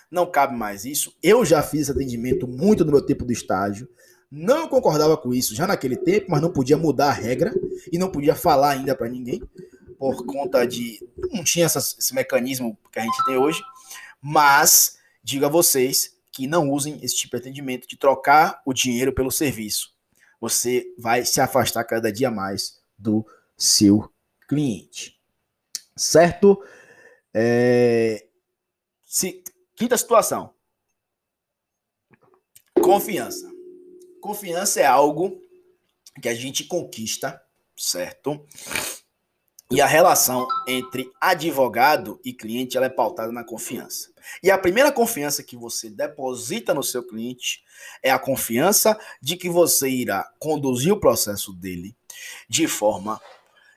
[0.10, 1.14] Não cabe mais isso.
[1.22, 3.88] Eu já fiz atendimento muito no meu tempo do estágio.
[4.30, 7.54] Não concordava com isso já naquele tempo, mas não podia mudar a regra
[7.92, 9.42] e não podia falar ainda para ninguém
[9.98, 11.00] por conta de
[11.32, 13.62] não tinha essas, esse mecanismo que a gente tem hoje.
[14.22, 19.12] Mas digo a vocês que não usem esse tipo de atendimento de trocar o dinheiro
[19.12, 19.96] pelo serviço.
[20.40, 23.26] Você vai se afastar cada dia mais do
[23.58, 24.12] seu
[24.48, 25.20] cliente.
[25.96, 26.62] Certo?
[27.34, 28.28] É...
[29.04, 29.44] Se...
[29.78, 30.56] Quinta situação.
[32.82, 33.48] Confiança.
[34.20, 35.40] Confiança é algo
[36.20, 37.40] que a gente conquista,
[37.78, 38.44] certo?
[39.70, 44.12] E a relação entre advogado e cliente ela é pautada na confiança.
[44.42, 47.64] E a primeira confiança que você deposita no seu cliente
[48.02, 51.96] é a confiança de que você irá conduzir o processo dele
[52.50, 53.22] de forma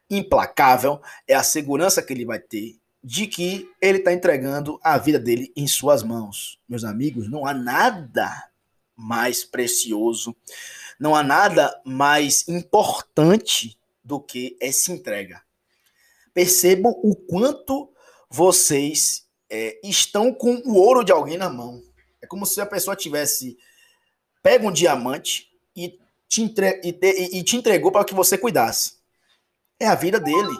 [0.08, 5.18] implacável, é a segurança que ele vai ter de que ele está entregando a vida
[5.18, 6.58] dele em suas mãos.
[6.68, 8.50] Meus amigos, não há nada
[8.96, 10.36] mais precioso,
[10.98, 15.42] não há nada mais importante do que essa entrega
[16.32, 17.92] percebam o quanto
[18.28, 21.82] vocês é, estão com o ouro de alguém na mão.
[22.22, 23.58] É como se a pessoa tivesse
[24.42, 28.94] pega um diamante e te, entre, e, te, e te entregou para que você cuidasse.
[29.78, 30.56] É a vida dele.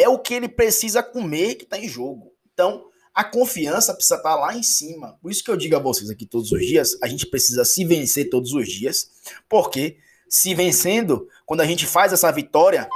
[0.00, 2.32] É o que ele precisa comer que está em jogo.
[2.52, 2.84] Então,
[3.14, 5.18] a confiança precisa estar tá lá em cima.
[5.20, 7.84] Por isso que eu digo a vocês aqui todos os dias, a gente precisa se
[7.84, 9.10] vencer todos os dias,
[9.48, 12.88] porque se vencendo, quando a gente faz essa vitória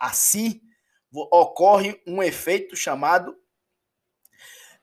[0.00, 0.62] a si,
[1.12, 3.34] ocorre um efeito chamado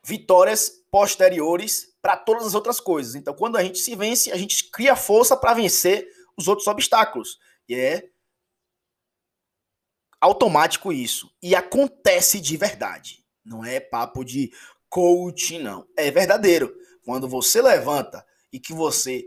[0.04, 3.16] vitórias posteriores para todas as outras coisas.
[3.16, 7.40] Então, quando a gente se vence, a gente cria força para vencer os outros obstáculos.
[7.70, 8.10] E é
[10.22, 11.30] automático isso.
[11.42, 13.26] E acontece de verdade.
[13.44, 14.54] Não é papo de
[14.88, 15.88] coaching, não.
[15.98, 16.74] É verdadeiro.
[17.04, 19.26] Quando você levanta e que você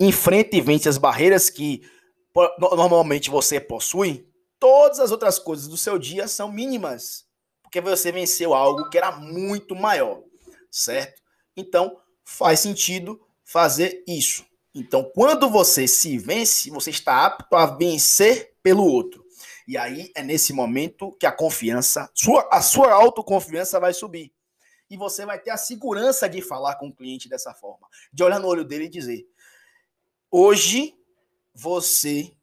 [0.00, 1.82] enfrenta e vence as barreiras que
[2.58, 4.26] normalmente você possui,
[4.58, 7.26] todas as outras coisas do seu dia são mínimas,
[7.62, 10.22] porque você venceu algo que era muito maior,
[10.70, 11.22] certo?
[11.56, 14.44] Então, faz sentido fazer isso.
[14.74, 19.23] Então, quando você se vence, você está apto a vencer pelo outro.
[19.66, 24.32] E aí é nesse momento que a confiança, sua, a sua autoconfiança vai subir.
[24.90, 28.38] E você vai ter a segurança de falar com o cliente dessa forma, de olhar
[28.38, 29.26] no olho dele e dizer:
[30.30, 30.94] hoje
[31.54, 32.36] você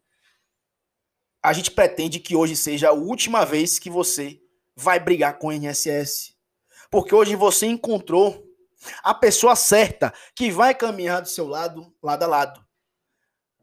[1.43, 4.39] a gente pretende que hoje seja a última vez que você
[4.75, 6.35] vai brigar com o INSS.
[6.89, 8.45] Porque hoje você encontrou
[9.03, 12.65] a pessoa certa que vai caminhar do seu lado, lado a lado,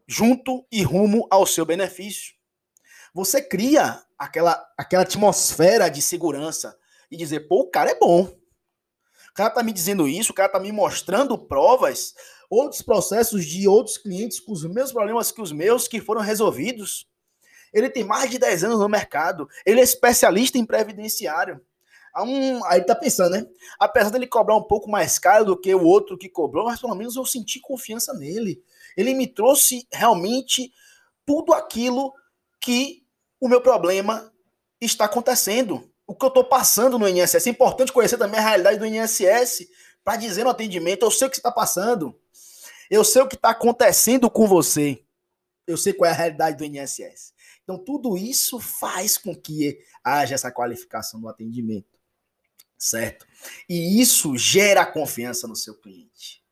[0.07, 2.38] junto e rumo ao seu benefício.
[3.13, 6.77] Você cria aquela, aquela atmosfera de segurança
[7.09, 8.23] e dizer, pô, o cara é bom.
[8.23, 12.13] O cara tá me dizendo isso, o cara tá me mostrando provas,
[12.49, 17.07] outros processos de outros clientes com os mesmos problemas que os meus que foram resolvidos.
[17.73, 19.47] Ele tem mais de 10 anos no mercado.
[19.65, 21.61] Ele é especialista em previdenciário.
[22.17, 23.45] Um, aí tá pensando, né?
[23.79, 26.95] Apesar dele cobrar um pouco mais caro do que o outro que cobrou, mas pelo
[26.95, 28.61] menos eu senti confiança nele.
[28.97, 30.73] Ele me trouxe realmente
[31.25, 32.11] tudo aquilo
[32.59, 33.05] que
[33.39, 34.31] o meu problema
[34.81, 35.89] está acontecendo.
[36.05, 37.47] O que eu estou passando no INSS.
[37.47, 39.67] É importante conhecer também a realidade do INSS
[40.03, 42.19] para dizer no atendimento: eu sei o que está passando.
[42.89, 45.03] Eu sei o que está acontecendo com você.
[45.67, 47.33] Eu sei qual é a realidade do INSS.
[47.63, 51.99] Então, tudo isso faz com que haja essa qualificação do atendimento,
[52.75, 53.27] certo?
[53.69, 56.43] E isso gera confiança no seu cliente.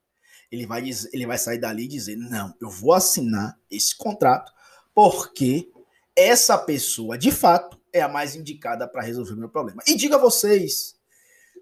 [0.52, 4.54] Ele vai, dizer, ele vai sair dali e dizer: não, eu vou assinar esse contrato
[4.94, 5.72] porque
[6.18, 9.84] essa pessoa, de fato, é a mais indicada para resolver o meu problema.
[9.86, 10.98] E diga a vocês,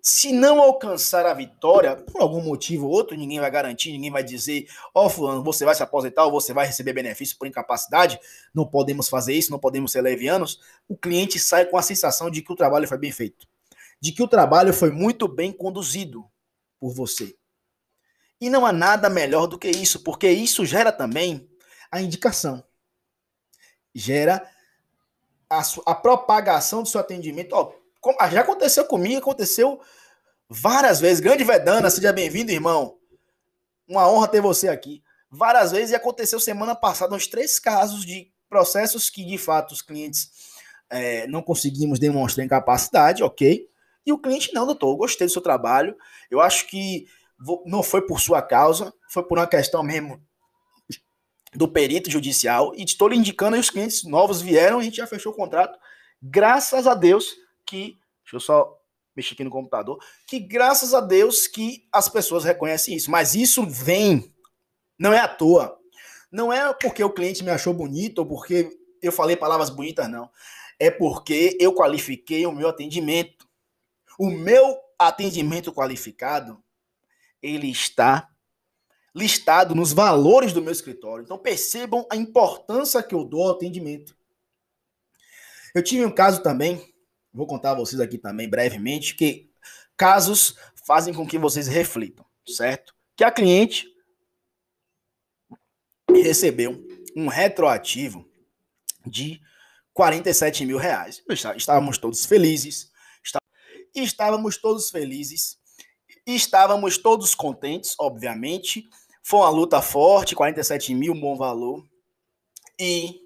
[0.01, 4.23] se não alcançar a vitória, por algum motivo ou outro, ninguém vai garantir, ninguém vai
[4.23, 8.17] dizer, ó, oh, fulano, você vai se aposentar ou você vai receber benefício por incapacidade,
[8.53, 10.61] não podemos fazer isso, não podemos ser levianos.
[10.87, 13.45] O cliente sai com a sensação de que o trabalho foi bem feito,
[13.99, 16.23] de que o trabalho foi muito bem conduzido
[16.79, 17.35] por você.
[18.39, 21.49] E não há nada melhor do que isso, porque isso gera também
[21.91, 22.63] a indicação.
[23.95, 24.45] Gera
[25.49, 27.53] a, a propagação do seu atendimento.
[27.53, 27.73] Ó,
[28.19, 29.79] ah, já aconteceu comigo, aconteceu
[30.49, 31.19] várias vezes.
[31.19, 32.97] Grande Vedana, seja bem-vindo, irmão.
[33.87, 35.01] Uma honra ter você aqui.
[35.29, 39.81] Várias vezes e aconteceu semana passada uns três casos de processos que, de fato, os
[39.81, 40.29] clientes
[40.89, 43.67] é, não conseguimos demonstrar incapacidade, ok.
[44.05, 45.95] E o cliente, não, doutor, gostei do seu trabalho.
[46.29, 47.07] Eu acho que
[47.65, 50.21] não foi por sua causa, foi por uma questão mesmo
[51.55, 52.73] do perito judicial.
[52.75, 55.79] E estou lhe indicando, e os clientes novos vieram, a gente já fechou o contrato.
[56.21, 58.77] Graças a Deus, que, deixa eu só
[59.15, 63.09] mexer aqui no computador, que graças a Deus que as pessoas reconhecem isso.
[63.09, 64.33] Mas isso vem,
[64.99, 65.77] não é à toa.
[66.31, 68.69] Não é porque o cliente me achou bonito ou porque
[69.01, 70.29] eu falei palavras bonitas, não.
[70.77, 73.47] É porque eu qualifiquei o meu atendimento.
[74.19, 76.61] O meu atendimento qualificado,
[77.41, 78.29] ele está
[79.15, 81.23] listado nos valores do meu escritório.
[81.23, 84.15] Então percebam a importância que eu dou ao atendimento.
[85.73, 86.93] Eu tive um caso também
[87.35, 89.51] vou contar a vocês aqui também brevemente que
[89.97, 90.55] casos
[90.87, 92.95] fazem com que vocês reflitam, certo?
[93.15, 93.93] Que a cliente
[96.09, 96.81] recebeu
[97.15, 98.25] um retroativo
[99.05, 99.41] de
[99.93, 101.21] 47 mil reais.
[101.57, 102.91] Estávamos todos felizes.
[103.93, 105.57] Estávamos todos felizes.
[106.25, 108.89] Estávamos todos contentes, obviamente.
[109.27, 111.83] Foi uma luta forte, 47 mil, bom valor.
[112.79, 113.21] E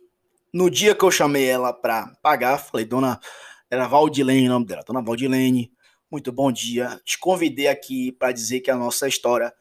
[0.54, 3.20] no dia que eu chamei ela para pagar, falei, dona,
[3.70, 5.74] era Valdilene o nome dela, dona Valdilene,
[6.10, 7.02] muito bom dia.
[7.04, 9.54] Te convidei aqui para dizer que a nossa história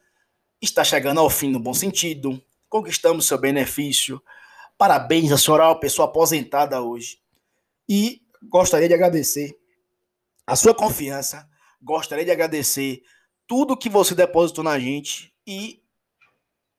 [0.61, 2.41] está chegando ao fim no bom sentido.
[2.69, 4.23] Conquistamos seu benefício.
[4.77, 7.19] Parabéns, a senhora é uma pessoa aposentada hoje.
[7.85, 9.59] E gostaria de agradecer
[10.47, 11.45] a sua confiança.
[11.81, 13.03] Gostaria de agradecer
[13.45, 15.83] tudo que você depositou na gente e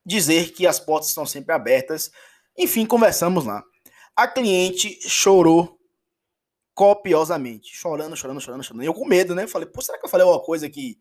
[0.04, 2.10] dizer que as portas estão sempre abertas.
[2.56, 3.62] Enfim, conversamos lá.
[4.16, 5.78] A cliente chorou
[6.74, 8.84] copiosamente, chorando, chorando, chorando, chorando.
[8.84, 9.46] Eu com medo, né?
[9.46, 10.98] Falei, pô, será que eu falei alguma coisa que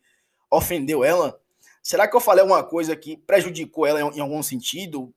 [0.51, 1.39] ofendeu ela?
[1.81, 5.13] Será que eu falei alguma coisa que prejudicou ela em algum sentido?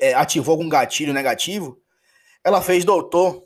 [0.00, 1.80] É, ativou algum gatilho negativo?
[2.44, 3.44] Ela fez, doutor,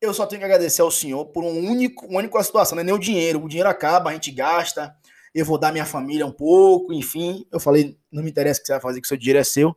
[0.00, 2.84] eu só tenho que agradecer ao senhor por um único, uma única situação, não é
[2.84, 3.42] nem o dinheiro.
[3.42, 4.94] O dinheiro acaba, a gente gasta,
[5.40, 7.46] eu vou dar minha família um pouco, enfim.
[7.52, 9.76] Eu falei, não me interessa o que você vai fazer, que seu dinheiro é seu.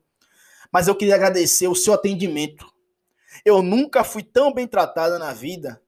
[0.71, 2.65] Mas eu queria agradecer o seu atendimento.
[3.43, 5.81] Eu nunca fui tão bem tratada na vida.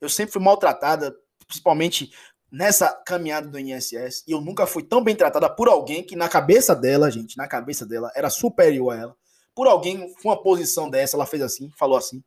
[0.00, 2.12] Eu sempre fui maltratada, principalmente
[2.50, 4.24] nessa caminhada do INSS.
[4.26, 7.46] E eu nunca fui tão bem tratada por alguém que na cabeça dela, gente, na
[7.46, 9.16] cabeça dela, era superior a ela.
[9.54, 12.20] Por alguém com uma posição dessa, ela fez assim, falou assim.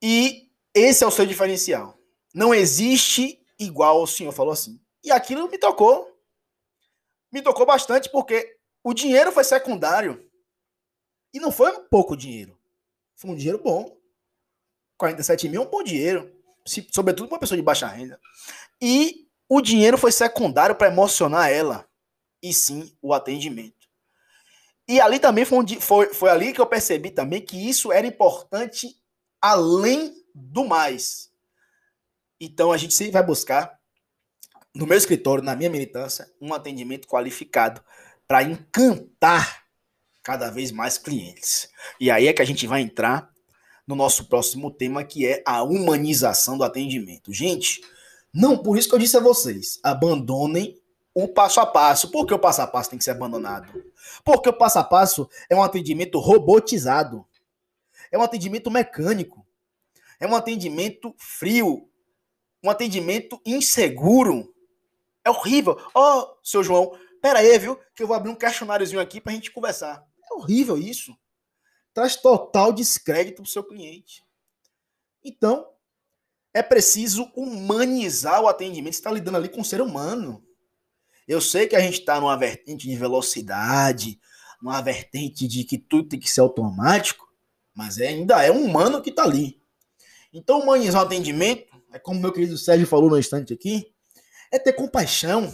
[0.00, 1.98] E esse é o seu diferencial.
[2.32, 4.78] Não existe igual o senhor falou assim.
[5.04, 6.16] E aquilo me tocou.
[7.32, 10.28] Me tocou bastante porque o dinheiro foi secundário.
[11.32, 12.58] E não foi um pouco dinheiro.
[13.16, 13.96] Foi um dinheiro bom.
[14.96, 16.34] 47 mil é um bom dinheiro.
[16.92, 18.20] Sobretudo para uma pessoa de baixa renda.
[18.80, 21.88] E o dinheiro foi secundário para emocionar ela.
[22.42, 23.88] E sim o atendimento.
[24.88, 28.06] E ali também foi, onde, foi, foi ali que eu percebi também que isso era
[28.06, 28.96] importante
[29.40, 31.30] além do mais.
[32.40, 33.77] Então a gente sempre vai buscar,
[34.78, 37.82] no meu escritório, na minha militância, um atendimento qualificado
[38.28, 39.64] para encantar
[40.22, 41.68] cada vez mais clientes.
[41.98, 43.28] E aí é que a gente vai entrar
[43.84, 47.32] no nosso próximo tema, que é a humanização do atendimento.
[47.32, 47.80] Gente,
[48.32, 50.80] não por isso que eu disse a vocês, abandonem
[51.12, 52.12] o passo a passo.
[52.12, 53.84] Por que o passo a passo tem que ser abandonado?
[54.24, 57.26] Porque o passo a passo é um atendimento robotizado.
[58.12, 59.44] É um atendimento mecânico.
[60.20, 61.90] É um atendimento frio.
[62.62, 64.54] Um atendimento inseguro.
[65.28, 65.78] É horrível.
[65.94, 67.78] Ó, oh, seu João, pera aí, viu?
[67.94, 70.02] Que eu vou abrir um questionáriozinho aqui pra gente conversar.
[70.24, 71.14] É horrível isso.
[71.92, 74.24] Traz total descrédito pro seu cliente.
[75.22, 75.68] Então,
[76.54, 78.94] é preciso humanizar o atendimento.
[78.94, 80.42] Você está lidando ali com um ser humano.
[81.26, 84.18] Eu sei que a gente está numa vertente de velocidade,
[84.62, 87.28] numa vertente de que tudo tem que ser automático,
[87.74, 89.60] mas é, ainda é um humano que está ali.
[90.32, 93.92] Então, humanizar o atendimento, é como meu querido Sérgio falou no instante aqui,
[94.50, 95.52] é ter compaixão,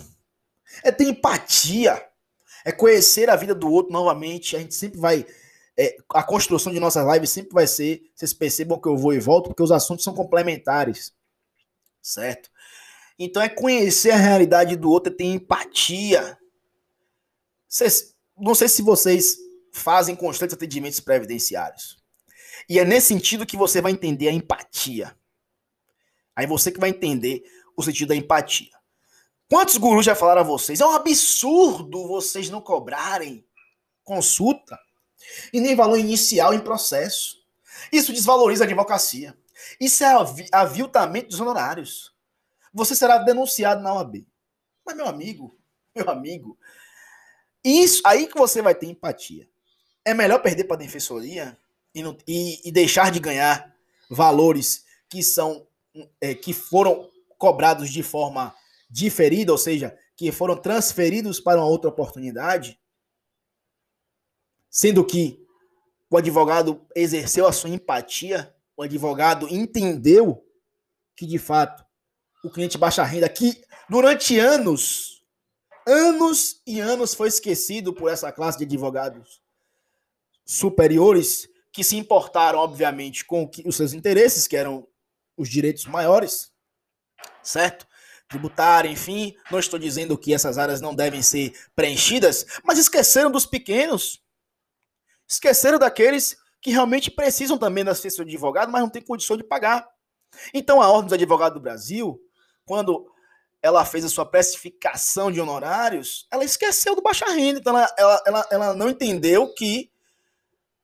[0.82, 2.02] é ter empatia,
[2.64, 4.56] é conhecer a vida do outro novamente.
[4.56, 5.26] A gente sempre vai.
[5.76, 8.02] É, a construção de nossas lives sempre vai ser.
[8.14, 11.12] Vocês percebam que eu vou e volto, porque os assuntos são complementares.
[12.00, 12.50] Certo?
[13.18, 16.38] Então é conhecer a realidade do outro, é ter empatia.
[17.68, 19.36] Vocês, não sei se vocês
[19.72, 22.02] fazem constantes atendimentos previdenciários.
[22.68, 25.16] E é nesse sentido que você vai entender a empatia.
[26.34, 27.42] Aí você que vai entender
[27.76, 28.73] o sentido da empatia.
[29.48, 30.80] Quantos gurus já falaram a vocês?
[30.80, 33.46] É um absurdo vocês não cobrarem
[34.02, 34.78] consulta
[35.52, 37.36] e nem valor inicial em processo.
[37.92, 39.36] Isso desvaloriza a advocacia.
[39.80, 40.08] Isso é
[40.52, 42.12] aviltamento dos honorários.
[42.72, 44.26] Você será denunciado na OAB.
[44.84, 45.58] Mas, meu amigo,
[45.94, 46.58] meu amigo,
[47.62, 49.48] isso aí que você vai ter empatia.
[50.04, 51.56] É melhor perder para a defensoria
[51.94, 53.74] e, e, e deixar de ganhar
[54.10, 55.66] valores que são
[56.20, 58.54] é, que foram cobrados de forma
[58.90, 62.78] diferida, ou seja, que foram transferidos para uma outra oportunidade,
[64.70, 65.44] sendo que
[66.10, 70.44] o advogado exerceu a sua empatia, o advogado entendeu
[71.16, 71.84] que de fato
[72.44, 75.24] o cliente baixa renda que durante anos,
[75.86, 79.42] anos e anos foi esquecido por essa classe de advogados
[80.44, 84.86] superiores que se importaram, obviamente, com os seus interesses, que eram
[85.36, 86.52] os direitos maiores,
[87.42, 87.86] certo?
[88.28, 89.34] Tributária, enfim.
[89.50, 94.22] Não estou dizendo que essas áreas não devem ser preenchidas, mas esqueceram dos pequenos.
[95.28, 99.44] Esqueceram daqueles que realmente precisam também da assistência de advogado, mas não têm condição de
[99.44, 99.86] pagar.
[100.52, 102.20] Então, a Ordem dos Advogados do Brasil,
[102.64, 103.10] quando
[103.62, 107.60] ela fez a sua precificação de honorários, ela esqueceu do baixa renda.
[107.60, 109.90] Então, ela, ela, ela, ela não entendeu que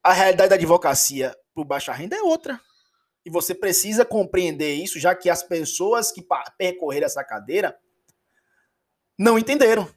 [0.03, 2.61] a realidade da advocacia para o baixa renda é outra.
[3.25, 7.79] E você precisa compreender isso, já que as pessoas que percorreram essa cadeira
[9.19, 9.89] não entenderam.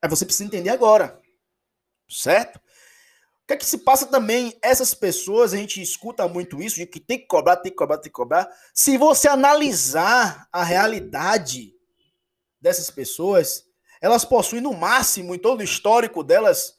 [0.00, 1.20] Aí você precisa entender agora.
[2.08, 2.56] Certo?
[2.56, 4.56] O que é que se passa também?
[4.62, 7.98] Essas pessoas, a gente escuta muito isso, de que tem que cobrar, tem que cobrar,
[7.98, 8.48] tem que cobrar.
[8.72, 11.74] Se você analisar a realidade
[12.60, 13.64] dessas pessoas,
[14.00, 16.76] elas possuem no máximo, em todo o histórico delas,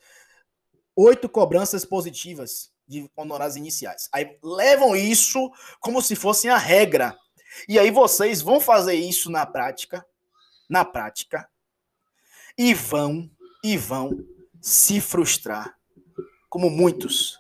[0.95, 4.10] oito cobranças positivas de honorários iniciais.
[4.12, 7.18] Aí levam isso como se fosse a regra.
[7.68, 10.06] E aí vocês vão fazer isso na prática,
[10.70, 11.50] na prática,
[12.58, 13.30] e vão,
[13.64, 14.12] e vão
[14.62, 15.78] se frustrar,
[16.50, 17.39] como muitos.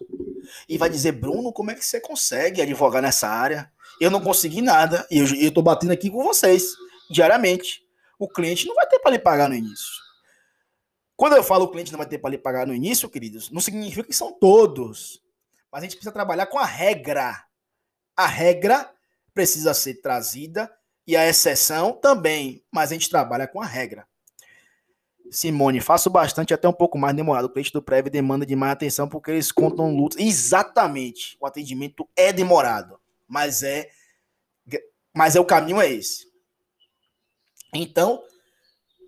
[0.67, 3.71] E vai dizer, Bruno, como é que você consegue advogar nessa área?
[3.99, 6.73] Eu não consegui nada, e eu, tô batendo aqui com vocês,
[7.09, 7.85] diariamente.
[8.17, 10.01] O cliente não vai ter para lhe pagar no início.
[11.15, 13.61] Quando eu falo o cliente não vai ter para lhe pagar no início, queridos, não
[13.61, 15.20] significa que são todos.
[15.71, 17.45] Mas a gente precisa trabalhar com a regra.
[18.15, 18.91] A regra
[19.33, 20.71] precisa ser trazida
[21.07, 24.05] e a exceção também, mas a gente trabalha com a regra.
[25.31, 27.45] Simone, faço bastante, até um pouco mais demorado.
[27.45, 30.19] O cliente do prévio demanda de mais atenção porque eles contam lutas.
[30.19, 31.37] Exatamente.
[31.39, 33.89] O atendimento é demorado, mas é
[35.13, 36.31] mas é o caminho é esse.
[37.73, 38.23] Então,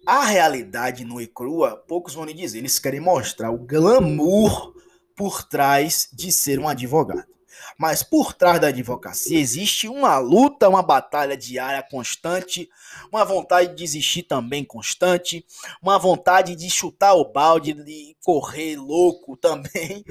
[0.05, 2.59] a realidade nua e crua, poucos vão lhe dizer.
[2.59, 4.73] Eles querem mostrar o glamour
[5.15, 7.33] por trás de ser um advogado.
[7.77, 12.69] Mas por trás da advocacia existe uma luta, uma batalha diária constante,
[13.11, 15.45] uma vontade de desistir também constante,
[15.81, 20.03] uma vontade de chutar o balde, de correr louco também.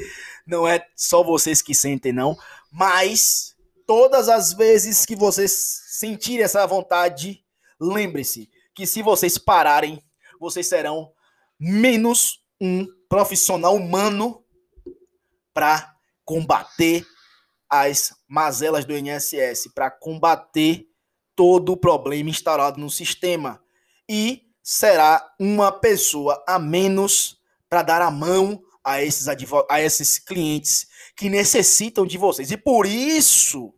[0.47, 2.37] Não é só vocês que sentem, não.
[2.71, 3.55] Mas
[3.87, 7.45] todas as vezes que vocês sentirem essa vontade,
[7.81, 10.03] lembre-se que se vocês pararem,
[10.41, 11.13] vocês serão
[11.59, 14.42] menos um profissional humano
[15.55, 15.95] para
[16.25, 17.07] combater
[17.69, 20.87] as mazelas do INSS, para combater
[21.35, 23.63] todo o problema instalado no sistema.
[24.09, 30.87] E será uma pessoa a menos para dar a mão a esses, a esses clientes
[31.17, 32.51] que necessitam de vocês.
[32.51, 33.73] E por isso,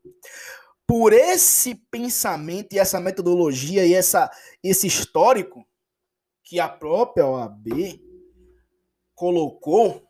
[0.87, 4.31] por esse pensamento e essa metodologia e essa,
[4.63, 5.67] esse histórico
[6.43, 8.01] que a própria OAB
[9.15, 10.07] colocou,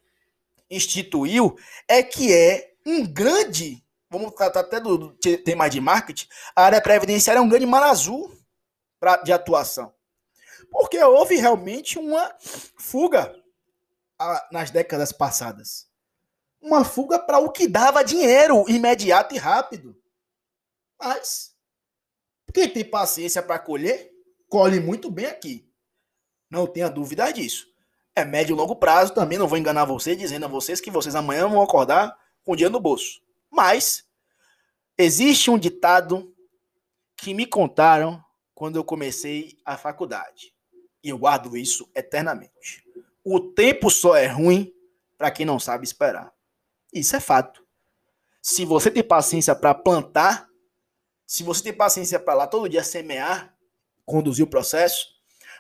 [0.75, 1.57] instituiu,
[1.89, 5.11] é que é um grande, vamos tratar até do
[5.45, 8.37] tema de marketing, a área previdenciária é um grande mar azul
[9.01, 9.93] pra, de atuação.
[10.70, 13.35] Porque houve realmente uma fuga
[14.18, 15.89] a, nas décadas passadas.
[16.61, 19.97] Uma fuga para o que dava dinheiro imediato e rápido.
[20.99, 21.55] Mas
[22.53, 24.11] quem tem paciência para colher,
[24.49, 25.68] colhe muito bem aqui.
[26.49, 27.74] Não tenha dúvida disso.
[28.16, 31.14] É médio e longo prazo, também não vou enganar vocês dizendo a vocês que vocês
[31.14, 33.20] amanhã vão acordar com dinheiro no bolso.
[33.50, 34.04] Mas
[34.96, 36.32] existe um ditado
[37.16, 40.54] que me contaram quando eu comecei a faculdade.
[41.02, 42.84] E eu guardo isso eternamente.
[43.24, 44.72] O tempo só é ruim
[45.18, 46.32] para quem não sabe esperar.
[46.92, 47.64] Isso é fato.
[48.40, 50.48] Se você tem paciência para plantar,
[51.26, 53.56] se você tem paciência para lá todo dia semear,
[54.04, 55.13] conduzir o processo,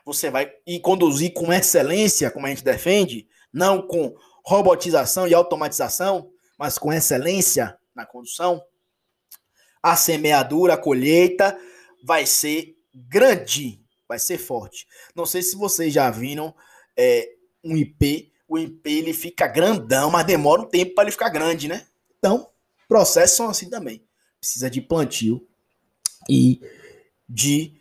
[0.04, 6.30] você vai e conduzir com excelência, como a gente defende, não com robotização e automatização,
[6.58, 8.62] mas com excelência na condução,
[9.82, 11.58] a semeadura, a colheita
[12.04, 14.86] vai ser grande, vai ser forte.
[15.14, 16.54] Não sei se vocês já viram
[16.96, 17.28] é,
[17.62, 21.66] um IP, o IP ele fica grandão, mas demora um tempo para ele ficar grande,
[21.66, 21.86] né?
[22.18, 22.48] Então,
[22.86, 24.06] processos são assim também.
[24.38, 25.46] Precisa de plantio,
[26.28, 26.60] e
[27.28, 27.74] de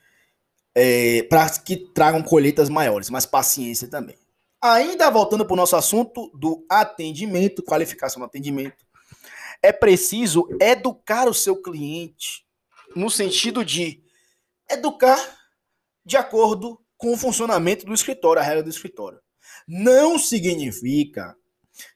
[0.75, 4.17] é, para que tragam colheitas maiores, mas paciência também.
[4.61, 8.85] Ainda voltando para o nosso assunto do atendimento, qualificação do atendimento,
[9.61, 12.45] é preciso educar o seu cliente
[12.95, 14.03] no sentido de
[14.69, 15.19] educar
[16.05, 19.19] de acordo com o funcionamento do escritório, a regra do escritório.
[19.67, 21.35] Não significa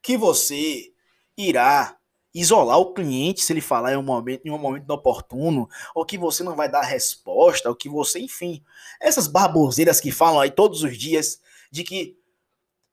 [0.02, 0.92] que você
[1.38, 1.97] irá
[2.40, 6.18] isolar o cliente se ele falar em um momento, em um momento oportuno, ou que
[6.18, 8.64] você não vai dar resposta, ou que você, enfim,
[9.02, 12.18] essas barboseiras que falam aí todos os dias de que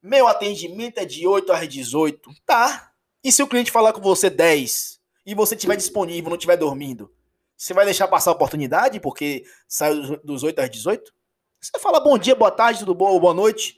[0.01, 2.91] meu atendimento é de 8 às 18, tá?
[3.23, 7.11] E se o cliente falar com você 10 e você estiver disponível, não estiver dormindo,
[7.55, 11.13] você vai deixar passar a oportunidade porque saiu dos 8 às 18?
[11.61, 13.77] Você fala bom dia, boa tarde, tudo bom, boa noite,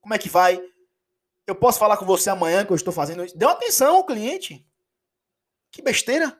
[0.00, 0.60] como é que vai?
[1.46, 3.36] Eu posso falar com você amanhã que eu estou fazendo isso?
[3.36, 4.66] Dê atenção ao cliente.
[5.70, 6.38] Que besteira.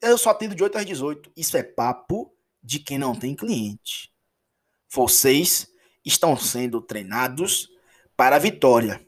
[0.00, 1.32] Eu só atendo de 8 às 18.
[1.36, 4.12] Isso é papo de quem não tem cliente.
[4.92, 5.68] Vocês
[6.04, 7.68] estão sendo treinados
[8.16, 9.06] para a vitória.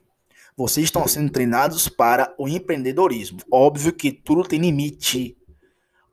[0.57, 3.41] vocês estão sendo treinados para o empreendedorismo.
[3.51, 5.37] Óbvio que tudo tem limite,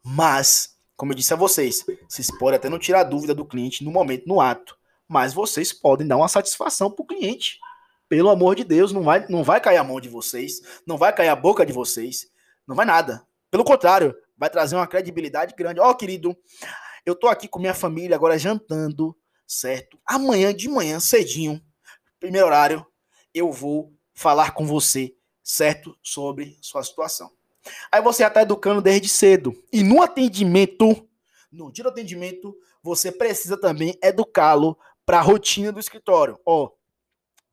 [0.04, 3.92] mas, como eu disse a vocês, vocês podem até não tirar dúvida do cliente no
[3.92, 4.78] momento, no ato,
[5.08, 7.60] mas vocês podem dar uma satisfação para o cliente.
[8.08, 11.14] Pelo amor de Deus, não vai, não vai cair a mão de vocês, não vai
[11.14, 12.28] cair a boca de vocês,
[12.70, 13.26] não vai nada.
[13.50, 15.80] Pelo contrário, vai trazer uma credibilidade grande.
[15.80, 16.38] Ó, oh, querido,
[17.04, 19.18] eu tô aqui com minha família agora jantando,
[19.48, 20.00] certo?
[20.06, 21.60] Amanhã de manhã, cedinho,
[22.20, 22.86] primeiro horário,
[23.34, 25.98] eu vou falar com você, certo?
[26.04, 27.32] Sobre sua situação.
[27.92, 29.52] Aí você já está educando desde cedo.
[29.74, 31.10] E no atendimento,
[31.52, 36.40] no dia do atendimento, você precisa também educá-lo para a rotina do escritório.
[36.46, 36.78] Ó, oh,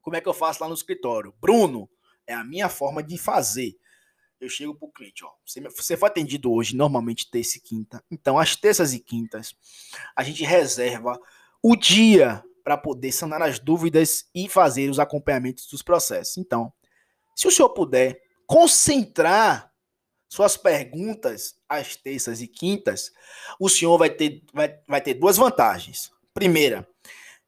[0.03, 1.35] como é que eu faço lá no escritório?
[1.41, 1.89] Bruno,
[2.27, 3.79] é a minha forma de fazer.
[4.41, 5.31] Eu chego para o cliente, ó.
[5.45, 8.05] Você, você foi atendido hoje, normalmente terça e quinta.
[8.11, 9.55] Então, às terças e quintas,
[10.15, 11.19] a gente reserva
[11.63, 16.37] o dia para poder sanar as dúvidas e fazer os acompanhamentos dos processos.
[16.37, 16.73] Então,
[17.35, 19.73] se o senhor puder concentrar
[20.29, 23.13] suas perguntas às terças e quintas,
[23.59, 26.11] o senhor vai ter, vai, vai ter duas vantagens.
[26.35, 26.87] Primeira,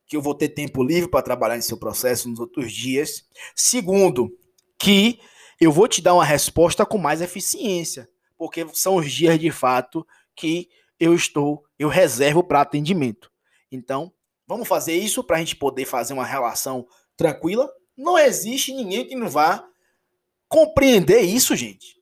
[0.07, 3.25] que eu vou ter tempo livre para trabalhar em seu processo nos outros dias.
[3.55, 4.35] Segundo,
[4.79, 5.21] que
[5.61, 10.07] eu vou te dar uma resposta com mais eficiência, porque são os dias de fato
[10.35, 13.31] que eu estou, eu reservo para atendimento.
[13.71, 14.13] Então,
[14.49, 17.71] Vamos fazer isso para a gente poder fazer uma relação tranquila?
[17.95, 19.69] Não existe ninguém que não vá
[20.49, 22.01] compreender isso, gente.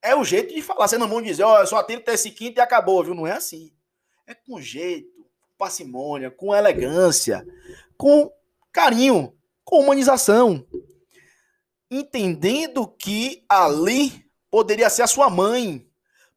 [0.00, 0.86] É o jeito de falar.
[0.86, 3.12] Você não vão dizer, ó, oh, eu só atendo até esse quinto e acabou, viu?
[3.12, 3.72] Não é assim.
[4.24, 7.44] É com jeito, com parcimônia, com elegância,
[7.96, 8.30] com
[8.70, 10.64] carinho, com humanização.
[11.96, 15.88] Entendendo que ali poderia ser a sua mãe,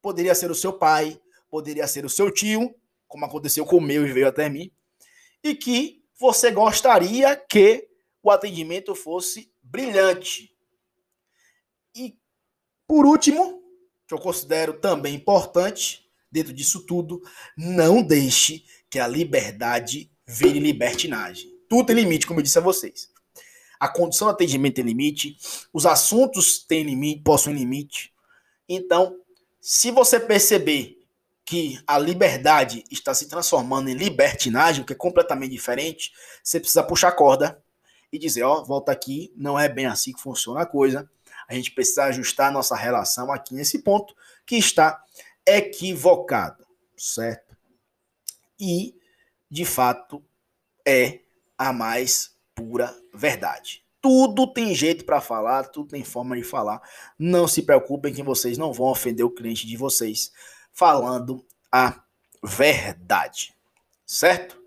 [0.01, 2.76] poderia ser o seu pai, poderia ser o seu tio,
[3.08, 4.72] como aconteceu com o meu e veio até mim
[5.43, 7.88] e que você gostaria que
[8.22, 10.55] o atendimento fosse brilhante.
[11.95, 12.16] E,
[12.88, 13.64] por último,
[14.08, 17.20] que eu considero também importante, dentro disso tudo,
[17.58, 21.49] não deixe que a liberdade vire libertinagem.
[21.68, 23.12] Tudo tem limite, como eu disse a vocês.
[23.80, 25.38] A condição do atendimento tem limite,
[25.72, 28.14] os assuntos têm limite, possuem limite.
[28.68, 29.20] Então,
[29.62, 30.98] se você perceber
[31.46, 36.12] que a liberdade está se transformando em libertinagem, que é completamente diferente,
[36.44, 37.64] você precisa puxar a corda
[38.12, 41.10] e dizer, ó, volta aqui, não é bem assim que funciona a coisa.
[41.48, 44.14] A gente precisa ajustar nossa relação aqui nesse ponto
[44.46, 45.02] que está
[45.46, 46.66] equivocado,
[46.98, 47.56] certo?
[48.60, 48.94] E,
[49.50, 50.22] de fato,
[50.86, 51.22] é
[51.58, 53.86] a mais pura verdade.
[54.01, 56.82] Tudo tem jeito para falar, tudo tem forma de falar.
[57.20, 60.32] Não se preocupem que vocês não vão ofender o cliente de vocês
[60.74, 62.03] falando a
[62.43, 63.53] verdade.
[64.05, 64.60] Certo?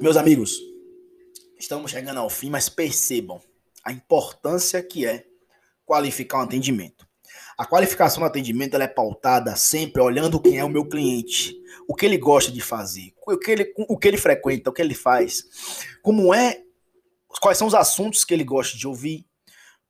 [0.00, 0.60] Meus amigos,
[1.58, 3.40] estamos chegando ao fim, mas percebam
[3.82, 5.26] a importância que é
[5.84, 7.09] qualificar um atendimento.
[7.60, 11.54] A qualificação do atendimento é pautada sempre olhando quem é o meu cliente,
[11.86, 14.80] o que ele gosta de fazer, o que ele, o que ele frequenta, o que
[14.80, 15.44] ele faz,
[16.00, 16.62] como é,
[17.38, 19.26] quais são os assuntos que ele gosta de ouvir,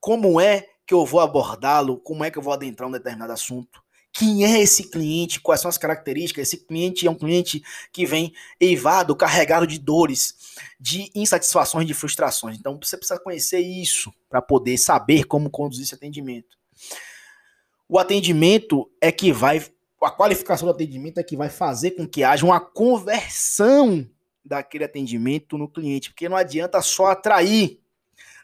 [0.00, 3.80] como é que eu vou abordá-lo, como é que eu vou adentrar um determinado assunto.
[4.12, 5.38] Quem é esse cliente?
[5.38, 6.48] Quais são as características?
[6.48, 7.62] Esse cliente é um cliente
[7.92, 10.34] que vem eivado, carregado de dores,
[10.80, 12.58] de insatisfações, de frustrações.
[12.58, 16.58] Então você precisa conhecer isso para poder saber como conduzir esse atendimento.
[17.90, 19.60] O atendimento é que vai,
[20.00, 24.08] a qualificação do atendimento é que vai fazer com que haja uma conversão
[24.44, 27.80] daquele atendimento no cliente, porque não adianta só atrair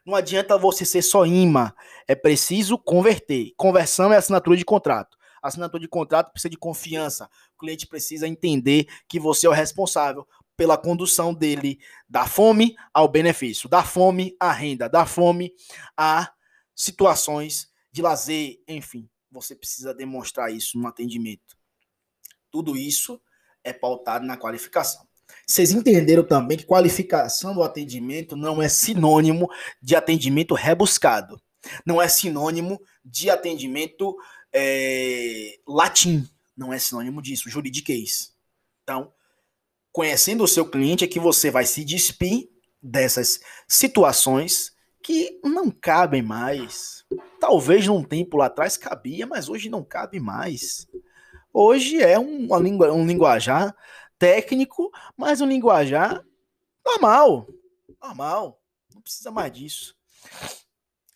[0.07, 1.73] não adianta você ser só imã.
[2.07, 3.53] É preciso converter.
[3.57, 5.19] Conversão é assinatura de contrato.
[5.43, 7.29] Assinatura de contrato precisa de confiança.
[7.57, 10.27] O cliente precisa entender que você é o responsável
[10.57, 15.53] pela condução dele da fome ao benefício, da fome à renda, da fome
[15.97, 16.33] a
[16.75, 19.09] situações de lazer, enfim.
[19.37, 21.57] Você precisa demonstrar isso no atendimento.
[22.51, 23.21] Tudo isso
[23.63, 25.07] é pautado na qualificação.
[25.47, 29.51] Vocês entenderam também que qualificação do atendimento não é sinônimo
[29.83, 31.41] de atendimento rebuscado.
[31.85, 34.17] Não é sinônimo de atendimento
[34.53, 36.27] é, latim.
[36.57, 38.33] Não é sinônimo disso, juridiquês.
[38.83, 39.13] Então,
[39.93, 42.49] conhecendo o seu cliente é que você vai se despir
[42.83, 44.76] dessas situações
[45.07, 47.07] que não cabem mais.
[47.39, 50.85] Talvez num tempo lá atrás cabia, mas hoje não cabe mais.
[51.53, 53.73] Hoje é um, um linguajar
[54.19, 56.27] técnico, mas um linguajar
[56.85, 57.47] normal.
[58.03, 58.61] Normal.
[58.93, 59.97] Não precisa mais disso.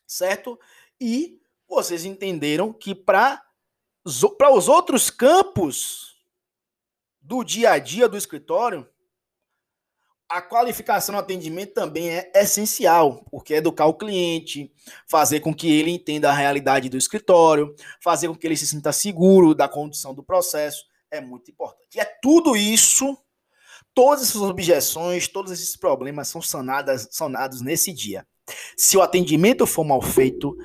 [0.07, 0.57] Certo?
[1.01, 3.43] E vocês entenderam que para
[4.05, 6.17] os outros campos
[7.21, 8.89] do dia a dia do escritório,
[10.31, 14.73] a qualificação no atendimento também é essencial, porque educar o cliente,
[15.09, 18.93] fazer com que ele entenda a realidade do escritório, fazer com que ele se sinta
[18.93, 21.97] seguro da condução do processo, é muito importante.
[21.97, 23.19] E é tudo isso,
[23.93, 28.25] todas essas objeções, todos esses problemas são sanadas, sanados nesse dia.
[28.77, 30.57] Se o atendimento for mal feito,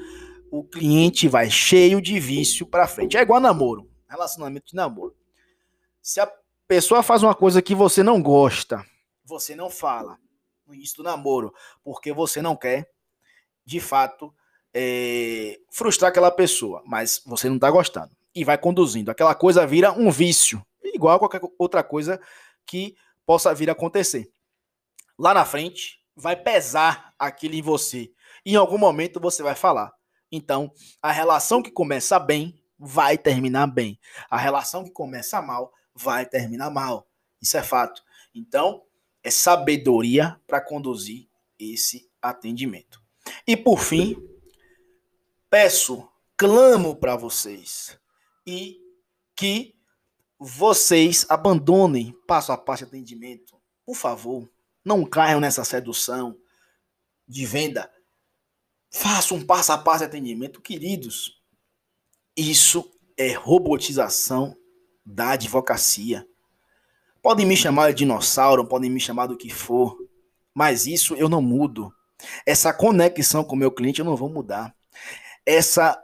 [0.52, 3.18] o cliente vai cheio de vício para frente.
[3.18, 5.16] É igual namoro, relacionamento de namoro.
[6.04, 6.32] Se a
[6.68, 8.86] pessoa faz uma coisa que você não gosta,
[9.26, 10.18] você não fala
[10.66, 11.54] no início do namoro,
[11.84, 12.90] porque você não quer,
[13.66, 14.34] de fato,
[14.74, 18.16] é, frustrar aquela pessoa, mas você não está gostando.
[18.34, 19.10] E vai conduzindo.
[19.10, 22.20] Aquela coisa vira um vício, igual a qualquer outra coisa
[22.66, 22.96] que
[23.26, 24.30] possa vir a acontecer.
[25.18, 28.12] Lá na frente, vai pesar aquilo em você.
[28.46, 29.94] Em algum momento você vai falar.
[30.32, 30.72] Então,
[31.02, 34.00] a relação que começa bem vai terminar bem.
[34.30, 37.08] A relação que começa mal vai terminar mal.
[37.42, 38.04] Isso é fato.
[38.34, 38.84] Então,
[39.26, 43.02] é sabedoria para conduzir esse atendimento.
[43.48, 44.16] E por fim,
[45.50, 46.08] peço,
[46.38, 48.00] clamo para vocês
[48.46, 48.80] e
[49.36, 49.76] que
[50.38, 53.60] vocês abandonem passo a passo atendimento.
[53.84, 54.48] Por favor,
[54.84, 56.38] não caiam nessa sedução
[57.28, 57.92] de venda.
[58.92, 61.42] Façam um passo a passo de atendimento, queridos.
[62.38, 64.56] Isso é robotização
[65.04, 66.28] da advocacia.
[67.26, 69.98] Podem me chamar de dinossauro, podem me chamar do que for,
[70.54, 71.92] mas isso eu não mudo.
[72.46, 74.76] Essa conexão com o meu cliente eu não vou mudar.
[75.44, 76.00] Essa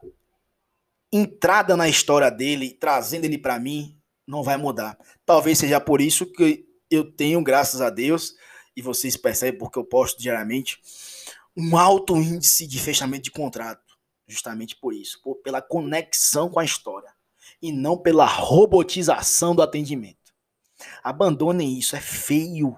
[1.14, 3.96] entrada na história dele, trazendo ele para mim,
[4.26, 4.98] não vai mudar.
[5.24, 8.34] Talvez seja por isso que eu tenho, graças a Deus,
[8.76, 10.80] e vocês percebem porque eu posto diariamente,
[11.56, 13.96] um alto índice de fechamento de contrato.
[14.28, 17.14] Justamente por isso, por, pela conexão com a história
[17.62, 20.21] e não pela robotização do atendimento.
[21.04, 22.78] Abandonem isso, é feio.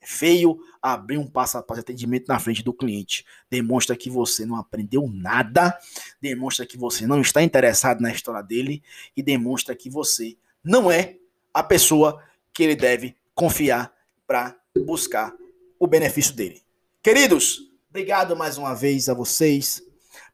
[0.00, 3.24] É feio abrir um passo a passo de atendimento na frente do cliente.
[3.50, 5.76] Demonstra que você não aprendeu nada,
[6.20, 8.82] demonstra que você não está interessado na história dele
[9.16, 11.16] e demonstra que você não é
[11.52, 12.22] a pessoa
[12.52, 13.92] que ele deve confiar
[14.26, 15.34] para buscar
[15.78, 16.62] o benefício dele.
[17.02, 19.82] Queridos, obrigado mais uma vez a vocês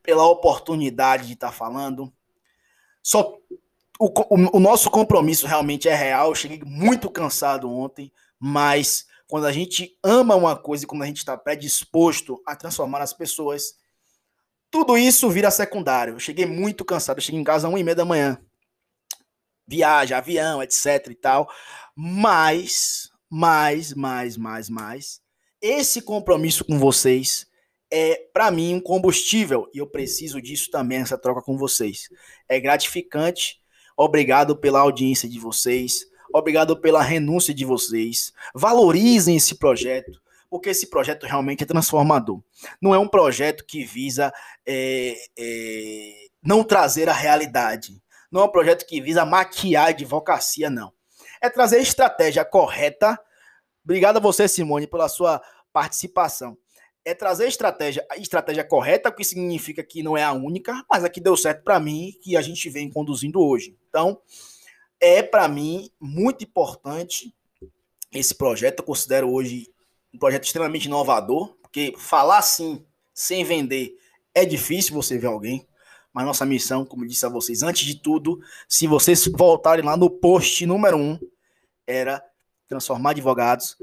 [0.02, 2.12] pela oportunidade de estar falando.
[3.02, 3.38] Só
[3.98, 6.28] o, o, nosso compromisso realmente é real.
[6.30, 11.06] Eu cheguei muito cansado ontem, mas quando a gente ama uma coisa e quando a
[11.06, 13.76] gente está predisposto a transformar as pessoas,
[14.70, 16.14] tudo isso vira secundário.
[16.14, 17.18] Eu cheguei muito cansado.
[17.18, 18.38] Eu cheguei em casa às uma e meia da manhã.
[19.66, 21.48] Viagem, avião, etc e tal.
[21.96, 25.20] Mas, mais, mais, mais, mais.
[25.60, 27.46] Esse compromisso com vocês
[27.90, 29.70] é, para mim, um combustível.
[29.72, 32.08] E eu preciso disso também, essa troca com vocês.
[32.48, 33.63] É gratificante
[33.96, 36.06] Obrigado pela audiência de vocês.
[36.32, 38.32] Obrigado pela renúncia de vocês.
[38.54, 40.20] Valorizem esse projeto,
[40.50, 42.42] porque esse projeto realmente é transformador.
[42.80, 44.32] Não é um projeto que visa
[44.66, 48.02] é, é, não trazer a realidade.
[48.30, 50.92] Não é um projeto que visa maquiar a advocacia, não.
[51.40, 53.18] É trazer a estratégia correta.
[53.84, 55.40] Obrigado a você, Simone, pela sua
[55.72, 56.58] participação
[57.04, 60.84] é trazer a estratégia, a estratégia correta, o que significa que não é a única,
[60.90, 63.76] mas a que deu certo para mim, que a gente vem conduzindo hoje.
[63.88, 64.20] Então,
[64.98, 67.34] é para mim muito importante
[68.10, 68.80] esse projeto.
[68.80, 69.70] Eu considero hoje
[70.12, 73.96] um projeto extremamente inovador, porque falar assim, sem vender,
[74.34, 75.66] é difícil você ver alguém.
[76.12, 79.96] Mas nossa missão, como eu disse a vocês, antes de tudo, se vocês voltarem lá
[79.96, 81.18] no post número um,
[81.86, 82.24] era
[82.68, 83.76] transformar advogados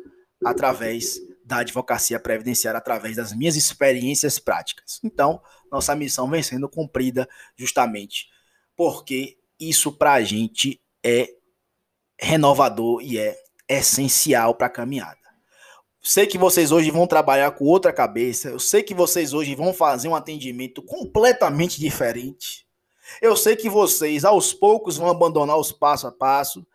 [0.44, 1.20] através
[1.52, 5.00] da advocacia previdenciária através das minhas experiências práticas.
[5.04, 5.42] Então,
[5.72, 8.32] nossa missão vem sendo cumprida justamente
[8.76, 11.30] porque isso para a gente é
[12.20, 13.38] renovador e é
[13.70, 15.20] essencial para a caminhada.
[16.02, 19.72] Sei que vocês hoje vão trabalhar com outra cabeça, eu sei que vocês hoje vão
[19.72, 22.66] fazer um atendimento completamente diferente.
[23.22, 26.66] Eu sei que vocês aos poucos vão abandonar os passo a passo,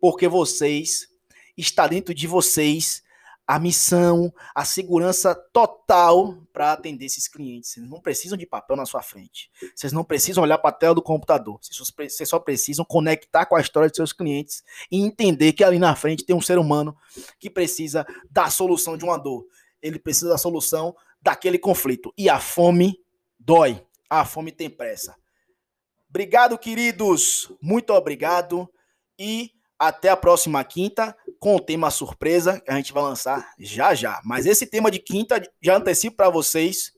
[0.00, 1.08] porque vocês
[1.56, 3.02] está dentro de vocês
[3.48, 7.72] a missão, a segurança total para atender esses clientes.
[7.72, 9.50] Vocês não precisam de papel na sua frente.
[9.74, 11.58] Vocês não precisam olhar para a tela do computador.
[11.62, 15.96] Vocês só precisam conectar com a história de seus clientes e entender que ali na
[15.96, 16.94] frente tem um ser humano
[17.40, 19.46] que precisa da solução de uma dor.
[19.80, 22.12] Ele precisa da solução daquele conflito.
[22.18, 23.00] E a fome
[23.40, 23.82] dói.
[24.10, 25.16] A fome tem pressa.
[26.10, 27.50] Obrigado, queridos.
[27.62, 28.70] Muito obrigado.
[29.18, 33.94] E até a próxima quinta com o tema surpresa que a gente vai lançar já
[33.94, 34.20] já.
[34.24, 36.92] Mas esse tema de quinta, já antecipo para vocês,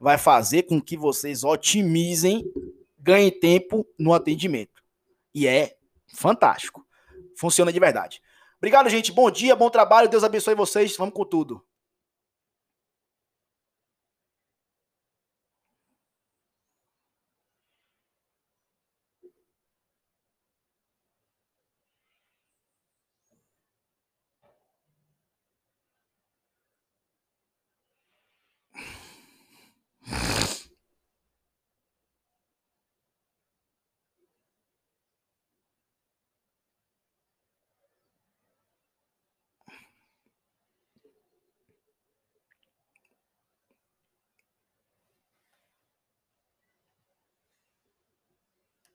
[0.00, 2.44] vai fazer com que vocês otimizem,
[2.98, 4.82] ganhem tempo no atendimento.
[5.34, 5.76] E é
[6.14, 6.86] fantástico.
[7.36, 8.22] Funciona de verdade.
[8.58, 9.12] Obrigado, gente.
[9.12, 10.08] Bom dia, bom trabalho.
[10.08, 10.96] Deus abençoe vocês.
[10.96, 11.62] Vamos com tudo.